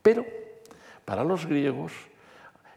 [0.00, 0.24] Pero
[1.04, 1.92] para los griegos,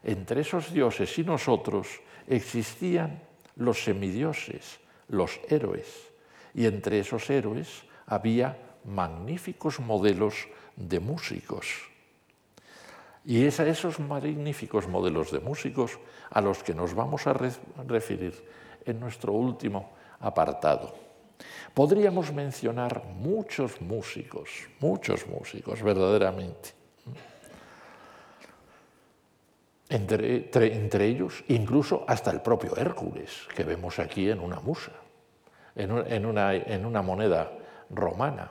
[0.02, 1.88] entre esos dioses y nosotros
[2.28, 3.22] existían
[3.56, 4.78] los semidioses,
[5.08, 5.86] los héroes.
[6.54, 11.66] Y entre esos héroes había magníficos modelos de músicos.
[13.24, 15.98] Y es a esos magníficos modelos de músicos
[16.30, 18.32] a los que nos vamos a referir
[18.84, 19.90] en nuestro último
[20.20, 20.94] apartado.
[21.74, 24.48] Podríamos mencionar muchos músicos,
[24.80, 26.85] muchos músicos, verdaderamente.
[29.88, 34.90] Entre, ellos, incluso hasta el propio Hércules, que vemos aquí en una musa,
[35.76, 37.52] en, una, moneda
[37.90, 38.50] romana,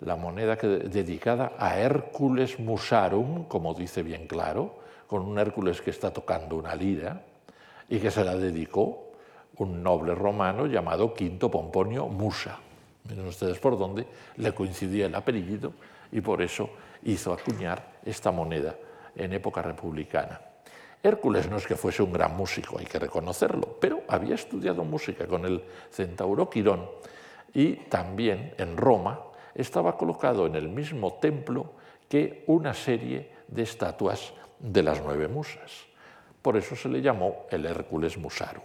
[0.00, 6.12] la moneda dedicada a Hércules Musarum, como dice bien claro, con un Hércules que está
[6.12, 7.20] tocando una lira,
[7.88, 9.10] y que se la dedicó
[9.56, 12.60] un noble romano llamado Quinto Pomponio Musa.
[13.08, 14.06] Miren ustedes por dónde
[14.36, 15.72] le coincidía el apellido
[16.12, 16.70] y por eso
[17.02, 18.76] hizo acuñar esta moneda
[19.16, 20.40] en época republicana.
[21.02, 25.26] Hércules no es que fuese un gran músico, hay que reconocerlo, pero había estudiado música
[25.26, 26.88] con el centauro Quirón
[27.54, 29.20] y también en Roma
[29.54, 31.72] estaba colocado en el mismo templo
[32.08, 35.86] que una serie de estatuas de las nueve musas.
[36.42, 38.62] Por eso se le llamó el Hércules Musaru.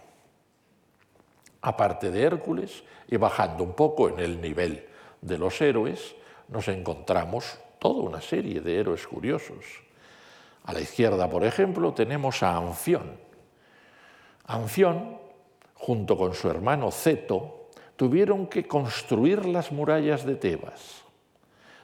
[1.62, 4.86] Aparte de Hércules, y bajando un poco en el nivel
[5.20, 6.14] de los héroes,
[6.48, 9.85] nos encontramos toda una serie de héroes curiosos.
[10.66, 13.18] A la izquierda, por ejemplo, tenemos a Anfión.
[14.46, 15.18] Anfión,
[15.74, 21.04] junto con su hermano Ceto, tuvieron que construir las murallas de Tebas.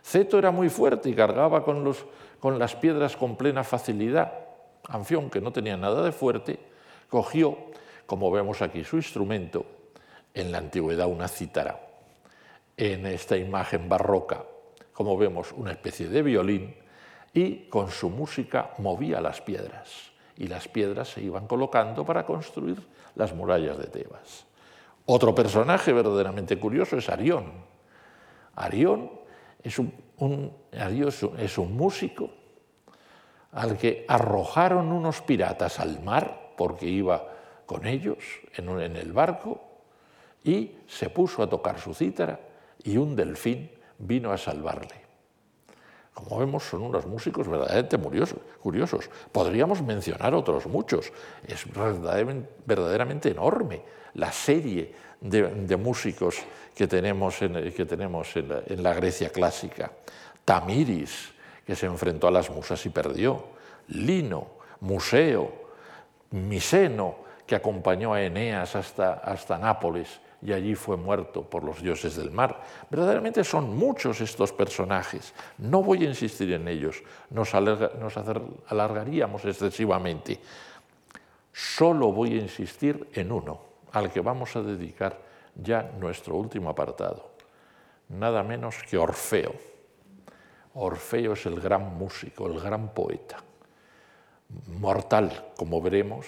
[0.02, 4.32] Ceto era muy fuerte y cargaba con, las piedras con plena facilidad.
[4.88, 6.58] Anfión, que no tenía nada de fuerte,
[7.08, 7.56] cogió,
[8.04, 9.64] como vemos aquí, su instrumento,
[10.34, 11.80] en la antigüedad una cítara.
[12.76, 14.44] En esta imagen barroca,
[14.92, 16.81] como vemos, una especie de violín,
[17.34, 22.78] y con su música movía las piedras y las piedras se iban colocando para construir
[23.14, 24.46] las murallas de Tebas.
[25.06, 27.52] Otro personaje verdaderamente curioso es Arión.
[28.54, 29.10] Arión
[29.62, 30.52] es un,
[31.70, 32.30] músico
[33.52, 37.28] al que arrojaron unos piratas al mar porque iba
[37.66, 38.18] con ellos
[38.56, 39.60] en el barco
[40.44, 42.40] y se puso a tocar su cítara
[42.82, 45.01] y un delfín vino a salvarle.
[46.14, 47.98] Como vemos, son unos músicos verdaderamente
[48.60, 49.08] curiosos.
[49.30, 51.10] Podríamos mencionar otros muchos.
[51.46, 51.64] Es
[52.66, 53.82] verdaderamente, enorme
[54.14, 56.36] la serie de, músicos
[56.74, 59.90] que tenemos, en, la, Grecia clásica.
[60.44, 61.32] Tamiris,
[61.66, 63.44] que se enfrentó a las musas y perdió.
[63.88, 64.48] Lino,
[64.80, 65.50] Museo,
[66.32, 72.30] Miseno, que acompañó a Eneas hasta Nápoles y allí fue muerto por los dioses del
[72.32, 72.60] mar.
[72.90, 75.32] Verdaderamente son muchos estos personajes.
[75.58, 80.40] No voy a insistir en ellos, nos, alargaríamos excesivamente.
[81.52, 83.60] Solo voy a insistir en uno,
[83.92, 85.18] al que vamos a dedicar
[85.54, 87.30] ya nuestro último apartado.
[88.08, 89.54] Nada menos que Orfeo.
[90.74, 93.36] Orfeo es el gran músico, el gran poeta.
[94.66, 96.26] mortal, como veremos,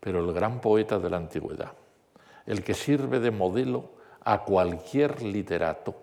[0.00, 1.72] pero el gran poeta de la antigüedad,
[2.46, 3.90] el que sirve de modelo
[4.24, 5.94] a cualquier literato,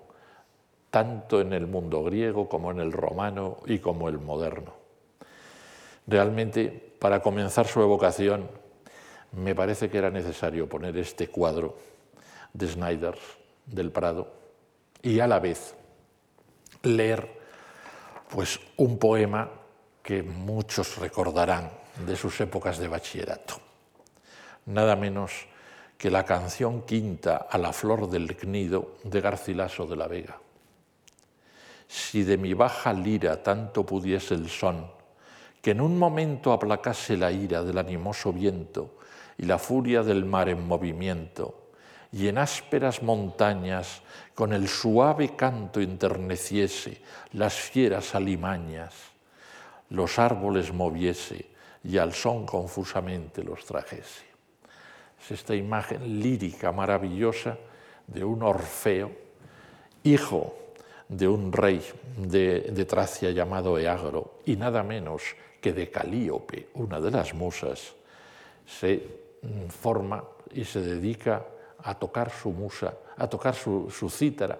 [0.90, 4.74] tanto en el mundo griego como en el romano y como el moderno.
[6.08, 8.50] Realmente, para comenzar su evocación,
[9.32, 11.78] me parece que era necesario poner este cuadro
[12.54, 13.18] de Snyder
[13.66, 14.28] del Prado
[15.02, 15.76] y a la vez
[16.84, 17.40] leer
[18.30, 19.50] pues un poema
[20.04, 21.72] que muchos recordarán
[22.06, 23.56] de sus épocas de bachillerato.
[24.66, 25.32] Nada menos
[26.02, 30.36] que la canción quinta a la flor del cnido de Garcilaso de la Vega.
[31.88, 34.88] Si de mi baja lira tanto pudiese el son,
[35.62, 38.98] que en un momento aplacase la ira del animoso viento
[39.38, 41.70] y la furia del mar en movimiento,
[42.12, 44.02] y en ásperas montañas
[44.34, 47.00] con el suave canto enterneciese
[47.34, 48.96] las fieras alimañas,
[49.92, 51.52] los árboles moviese
[51.84, 54.31] y al son confusamente los trajese.
[55.22, 57.58] Es esta imagen lírica maravillosa
[58.08, 59.12] de un Orfeo,
[60.04, 60.56] hijo
[61.08, 61.82] de un rey
[62.18, 65.22] de, Tracia llamado Eagro, y nada menos
[65.60, 67.94] que de Calíope, una de las musas,
[68.66, 69.22] se
[69.70, 71.46] forma y se dedica
[71.84, 74.58] a tocar su musa, a tocar su, cítara,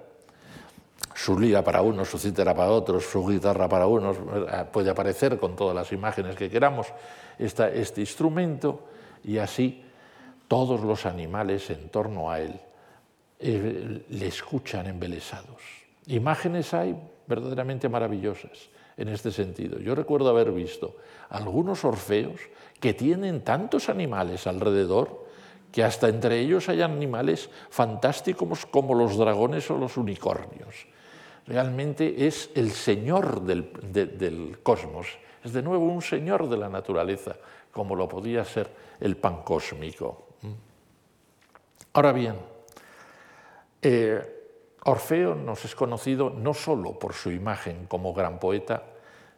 [1.16, 5.40] su lira para unos, su cítara para otros, su guitarra para unos, eh, puede aparecer
[5.40, 6.88] con todas las imágenes que queramos
[7.40, 8.82] este instrumento
[9.24, 9.84] y así
[10.52, 12.60] todos los animales en torno a él
[13.40, 15.62] eh, le escuchan embelesados.
[16.08, 16.94] Imágenes hay
[17.26, 19.80] verdaderamente maravillosas en este sentido.
[19.80, 20.98] Yo recuerdo haber visto
[21.30, 22.42] algunos orfeos
[22.82, 25.26] que tienen tantos animales alrededor
[25.72, 30.86] que hasta entre ellos hay animales fantásticos como los dragones o los unicornios.
[31.48, 35.08] Realmente es el señor del, cosmos,
[35.46, 37.38] es de nuevo un señor de la naturaleza,
[37.72, 40.31] como lo podía ser el pan cósmico.
[41.94, 42.36] Ahora bien,
[43.82, 44.22] eh,
[44.86, 48.84] Orfeo nos es conocido no solo por su imagen como gran poeta,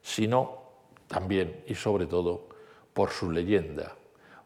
[0.01, 0.61] sino
[1.07, 2.47] también y sobre todo
[2.93, 3.95] por su leyenda,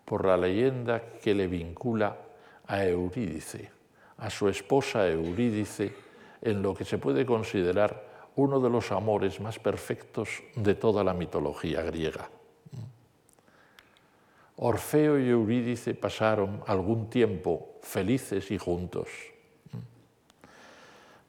[0.05, 2.17] por la leyenda que le vincula
[2.65, 3.71] a Eurídice,
[4.17, 5.93] a su esposa Eurídice,
[6.41, 8.05] en lo que se puede considerar
[8.37, 12.29] uno de los amores más perfectos de toda la mitología griega.
[14.57, 19.07] Orfeo y Eurídice pasaron algún tiempo felices y juntos.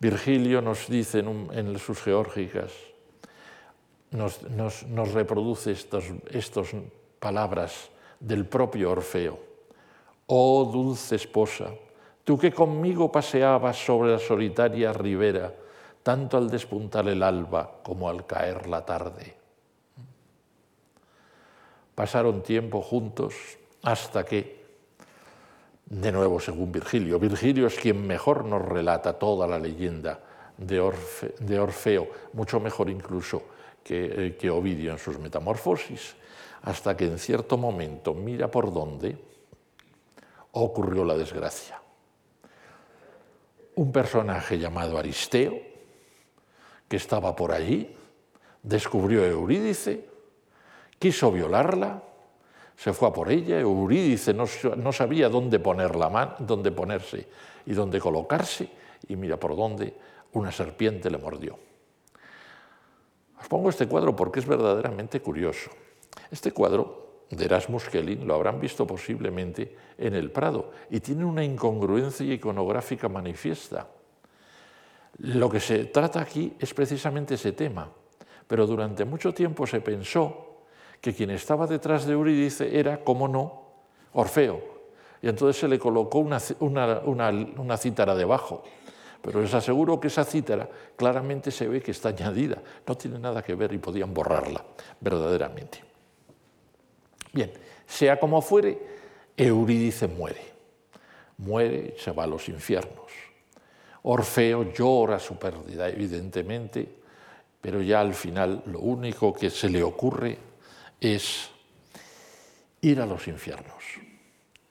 [0.00, 2.72] Virgilio nos dice en, sus geórgicas,
[4.10, 6.70] nos, reproduce estas
[7.18, 9.38] palabras del propio Orfeo.
[10.26, 11.70] Oh dulce esposa,
[12.24, 15.52] tú que conmigo paseabas sobre la solitaria ribera,
[16.02, 19.37] tanto al despuntar el alba como al caer la tarde.
[21.98, 23.34] Pasaron tiempo juntos
[23.82, 24.62] hasta que,
[25.86, 30.20] de nuevo según Virgilio, Virgilio es quien mejor nos relata toda la leyenda
[30.56, 33.42] de, Orfeo, mucho mejor incluso
[33.82, 36.14] que, eh, que Ovidio en sus Metamorfosis,
[36.62, 39.18] hasta que en cierto momento, mira por dónde,
[40.52, 41.82] ocurrió la desgracia.
[43.74, 45.58] Un personaje llamado Aristeo,
[46.86, 47.92] que estaba por allí,
[48.62, 50.17] descubrió a Eurídice,
[50.98, 52.02] quiso violarla,
[52.76, 54.46] se fue a por ella, Eurídice no,
[54.92, 57.26] sabía dónde, poner la mano, dónde ponerse
[57.66, 58.70] y dónde colocarse,
[59.08, 59.94] y mira por dónde
[60.32, 61.58] una serpiente le mordió.
[63.40, 65.70] Os pongo este cuadro porque es verdaderamente curioso.
[66.30, 71.44] Este cuadro de Erasmus Kelling lo habrán visto posiblemente en el Prado y tiene una
[71.44, 73.88] incongruencia iconográfica manifiesta.
[75.18, 77.90] Lo que se trata aquí es precisamente ese tema,
[78.46, 80.47] pero durante mucho tiempo se pensó
[81.00, 83.62] que quien estaba detrás de Eurídice era, como no,
[84.12, 84.60] Orfeo.
[85.22, 86.38] Y entonces se le colocó una,
[87.06, 88.62] una cítara debajo.
[89.20, 93.42] Pero les aseguro que esa cítara claramente se ve que está añadida, no tiene nada
[93.42, 94.64] que ver y podían borrarla
[95.00, 95.82] verdaderamente.
[97.32, 97.52] Bien,
[97.86, 98.78] sea como fuere,
[99.36, 100.40] Eurídice muere.
[101.38, 103.12] Muere se va a los infiernos.
[104.02, 106.88] Orfeo llora su pérdida, evidentemente,
[107.60, 110.38] pero ya al final lo único que se le ocurre
[111.00, 111.50] es
[112.80, 113.84] ir a los infiernos.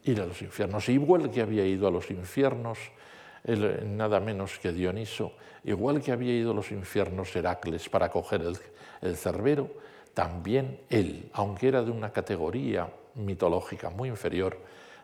[0.04, 0.90] Ir a los infiernos.
[0.90, 2.78] Igual que había ido a los infiernos,
[3.86, 8.58] nada menos que Dioniso, igual que había ido a los infiernos Heracles para coger el,
[9.02, 9.70] el cerbero,
[10.14, 14.58] también él, aunque era de una categoría mitológica muy inferior,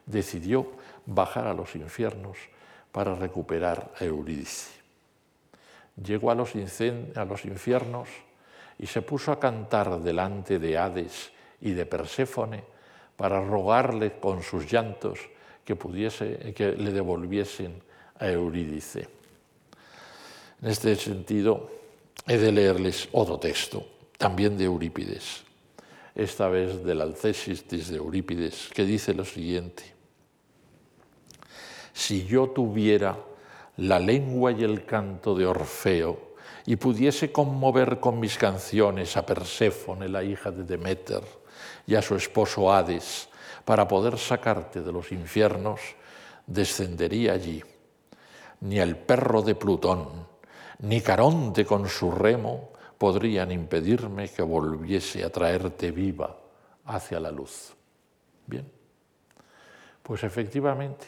[0.05, 0.71] decidió
[1.05, 2.37] bajar a los infiernos
[2.91, 4.71] para recuperar a Eurídice.
[6.01, 8.09] Llegó a los, infiernos
[8.83, 11.31] y se puso a cantar delante de Hades
[11.61, 12.65] y de Perséfone
[13.15, 15.19] para rogarle con sus llantos
[15.63, 17.81] que, pudiese, que le devolviesen
[18.19, 19.07] a Eurídice.
[20.61, 21.71] En este sentido,
[22.27, 25.45] he de leerles otro texto, también de Eurípides,
[26.13, 29.93] esta vez del Alcestis de Eurípides, que dice lo siguiente.
[31.93, 33.17] Si yo tuviera
[33.77, 36.32] la lengua y el canto de Orfeo
[36.65, 41.23] y pudiese conmover con mis canciones a Perséfone, la hija de Demeter,
[41.85, 43.29] y a su esposo Hades,
[43.65, 45.79] para poder sacarte de los infiernos,
[46.47, 47.61] descendería allí.
[48.61, 50.27] Ni el perro de Plutón,
[50.79, 56.37] ni Caronte con su remo podrían impedirme que volviese a traerte viva
[56.85, 57.73] hacia la luz.
[58.45, 58.69] Bien,
[60.01, 61.05] pues efectivamente,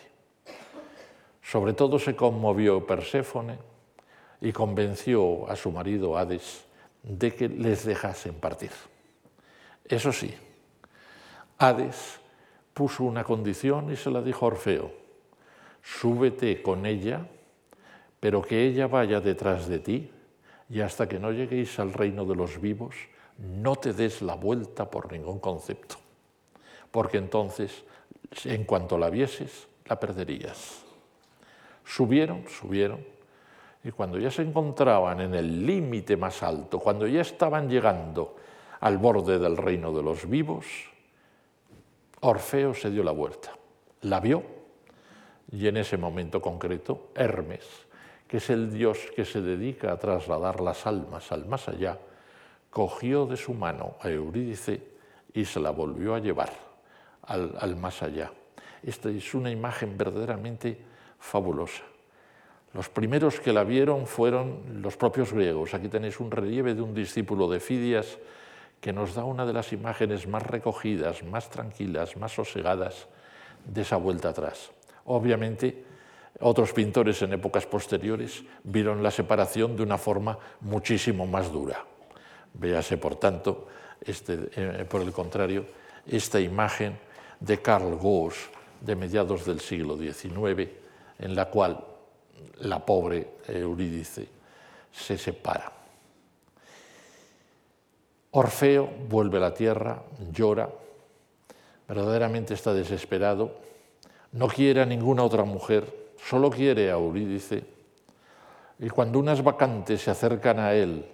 [1.42, 3.75] sobre todo se conmovió Perséfone
[4.46, 6.66] y convenció a su marido Hades
[7.02, 8.70] de que les dejasen partir.
[9.84, 10.32] Eso sí,
[11.58, 12.20] Hades
[12.72, 14.92] puso una condición y se la dijo a Orfeo,
[15.82, 17.28] súbete con ella,
[18.20, 20.12] pero que ella vaya detrás de ti
[20.70, 22.94] y hasta que no lleguéis al reino de los vivos,
[23.40, 25.96] no te des la vuelta por ningún concepto,
[26.92, 27.84] porque entonces,
[28.44, 30.84] en cuanto la vieses, la perderías.
[31.84, 33.15] Subieron, subieron,
[33.86, 38.36] y cuando ya se encontraban en el límite más alto, cuando ya estaban llegando
[38.80, 40.66] al borde del reino de los vivos,
[42.22, 43.52] Orfeo se dio la vuelta,
[44.02, 44.42] la vio,
[45.52, 47.86] y en ese momento concreto, Hermes,
[48.28, 52.00] que es el Dios que se dedica a trasladar las almas al más allá,
[52.72, 54.82] cogió de su mano a Eurídice
[55.32, 56.52] y se la volvió a llevar
[57.22, 58.32] al, más allá.
[58.82, 60.76] Esta es una imagen verdaderamente
[61.20, 61.84] fabulosa.
[62.76, 65.74] Los primeros que la vieron fueron los propios griegos.
[65.74, 68.18] Aquí tenéis un relieve de un discípulo de Fidias
[68.82, 73.08] que nos da una de las imágenes más recogidas, más tranquilas, más sosegadas
[73.64, 74.72] de esa vuelta atrás.
[75.06, 75.86] Obviamente,
[76.42, 81.86] otros pintores en épocas posteriores vieron la separación de una forma muchísimo más dura.
[82.56, 83.70] Véase, por tanto,
[84.02, 85.66] este, eh, por el contrario,
[86.06, 87.00] esta imagen
[87.40, 88.50] de Karl Gauss
[88.82, 90.70] de mediados del siglo XIX,
[91.20, 91.95] en la cual
[92.60, 94.28] la pobre Eurídice
[94.92, 95.72] se separa.
[98.32, 100.70] Orfeo vuelve a la tierra, llora,
[101.88, 103.52] verdaderamente está desesperado,
[104.34, 107.64] no quiere a ninguna otra mujer, solo quiere a Eurídice.
[108.80, 111.06] Y cuando unas vacantes se acercan a él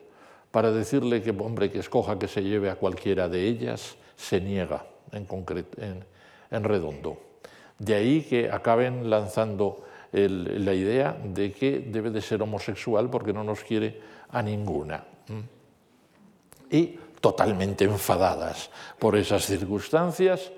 [0.50, 4.86] para decirle que, hombre, que escoja que se lleve a cualquiera de ellas, se niega
[5.12, 5.28] en,
[6.50, 7.22] en, redondo.
[7.78, 13.44] De ahí que acaben lanzando la idea de que debe de ser homosexual porque no
[13.44, 14.00] nos quiere
[14.30, 15.04] a ninguna.
[16.70, 20.52] Y totalmente enfadadas por esas circunstancias,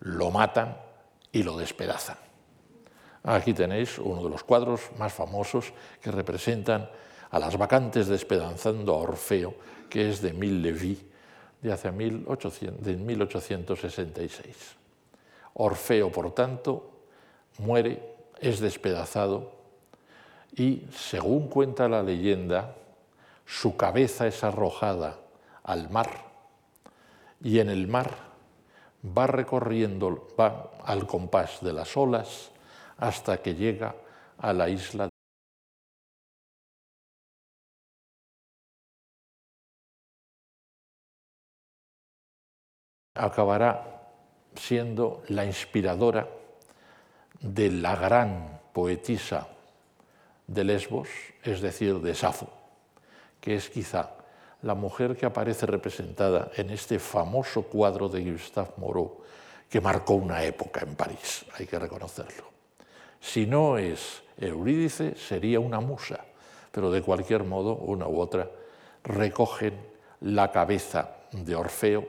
[0.00, 0.76] lo matan
[1.32, 2.18] y lo despedazan.
[3.22, 6.88] Aquí tenéis uno de los cuadros más famosos que representan
[7.30, 9.54] a las vacantes despedazando a Orfeo,
[9.88, 10.98] que es de Mille Lévy,
[11.60, 14.56] de hace 1866.
[15.54, 16.90] Orfeo, por tanto,
[17.58, 18.09] muere,
[18.40, 19.52] es despedazado
[20.56, 22.74] y, según cuenta la leyenda,
[23.46, 25.18] su cabeza es arrojada
[25.62, 26.10] al mar
[27.42, 28.30] y en el mar
[29.04, 32.50] va recorriendo, va al compás de las olas,
[32.98, 33.94] hasta que llega
[34.38, 35.08] a la isla.
[43.14, 44.02] Acabará
[44.54, 46.39] siendo la inspiradora
[47.40, 49.48] de la gran poetisa
[50.46, 51.08] de Lesbos,
[51.42, 52.48] es decir, de Safo,
[53.40, 54.10] que es quizá
[54.62, 59.22] la mujer que aparece representada en este famoso cuadro de Gustave Moreau,
[59.70, 62.44] que marcó una época en París, hay que reconocerlo.
[63.20, 66.24] Si no es Eurídice, sería una musa,
[66.72, 68.50] pero de cualquier modo, una u otra,
[69.04, 69.74] recogen
[70.20, 72.08] la cabeza de Orfeo,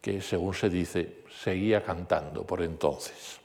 [0.00, 3.41] que según se dice, seguía cantando por entonces.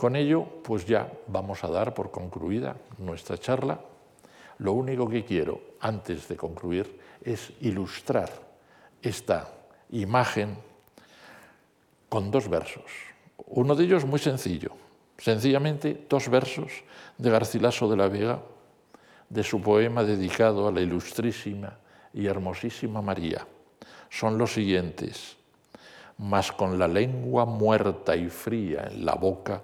[0.00, 3.78] Con ello, pues ya vamos a dar por concluida nuestra charla.
[4.56, 8.30] Lo único que quiero, antes de concluir, es ilustrar
[9.02, 9.52] esta
[9.90, 10.56] imagen
[12.08, 12.90] con dos versos.
[13.48, 14.72] Uno de ellos muy sencillo,
[15.18, 16.72] Sencillamente dos versos
[17.18, 18.40] de Garcilaso de la Vega,
[19.28, 21.76] de su poema dedicado a la ilustrísima
[22.14, 23.46] y hermosísima María.
[24.08, 25.36] Son los siguientes.
[26.16, 29.60] Mas con la lengua muerta y fría en la boca,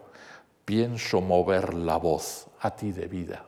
[0.67, 3.47] pienso mover la voz a ti de vida.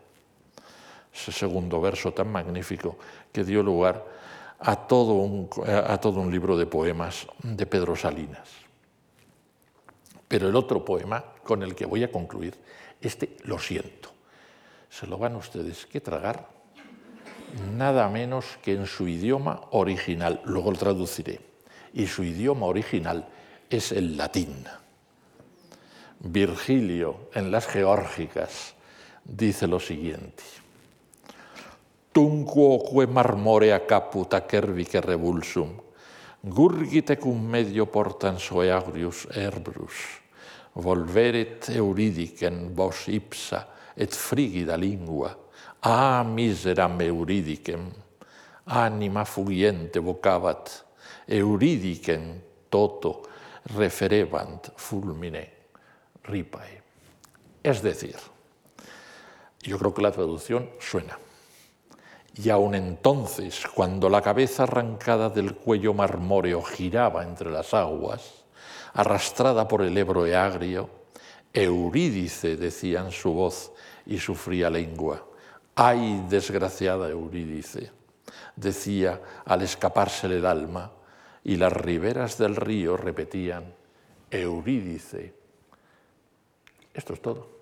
[1.13, 2.97] Ese segundo verso tan magnífico
[3.33, 4.07] que dio lugar
[4.61, 8.49] a todo un, a todo un libro de poemas de Pedro Salinas.
[10.29, 12.55] Pero el otro poema con el que voy a concluir,
[13.01, 14.11] este lo siento,
[14.89, 16.49] se lo van ustedes que tragar
[17.77, 21.41] nada menos que en su idioma original, luego lo traduciré,
[21.93, 23.27] y su idioma original
[23.71, 24.65] es el latín.
[26.21, 28.75] Virgilio en las Geórgicas
[29.23, 30.43] dice lo siguiente.
[32.11, 35.79] Tunquoque marmorea caputa cervice revulsum,
[36.43, 39.95] gurgite cum medio portans hoeagrius erbrus,
[40.75, 45.31] volveret euridicen vos ipsa et frigida lingua,
[45.83, 47.93] ah, a miseram euridicem,
[48.67, 50.85] anima fugiente vocabat,
[51.29, 53.23] euridicem toto
[53.77, 55.58] referebant fulmine.
[56.29, 56.83] Ripae.
[57.63, 58.17] Es decir,
[59.63, 61.19] yo creo que la traducción suena.
[62.35, 68.45] Y aun entonces, cuando la cabeza arrancada del cuello marmóreo giraba entre las aguas,
[68.95, 70.89] arrastrada por el Ebro agrio,
[71.53, 73.73] Eurídice decía en su voz
[74.07, 75.25] y su fría lengua.
[75.75, 77.91] Ay, desgraciada Eurídice,
[78.55, 80.93] decía al escapársele el alma,
[81.43, 83.75] y las riberas del río repetían,
[84.31, 85.38] Eurídice.
[86.99, 87.58] Esto es todo.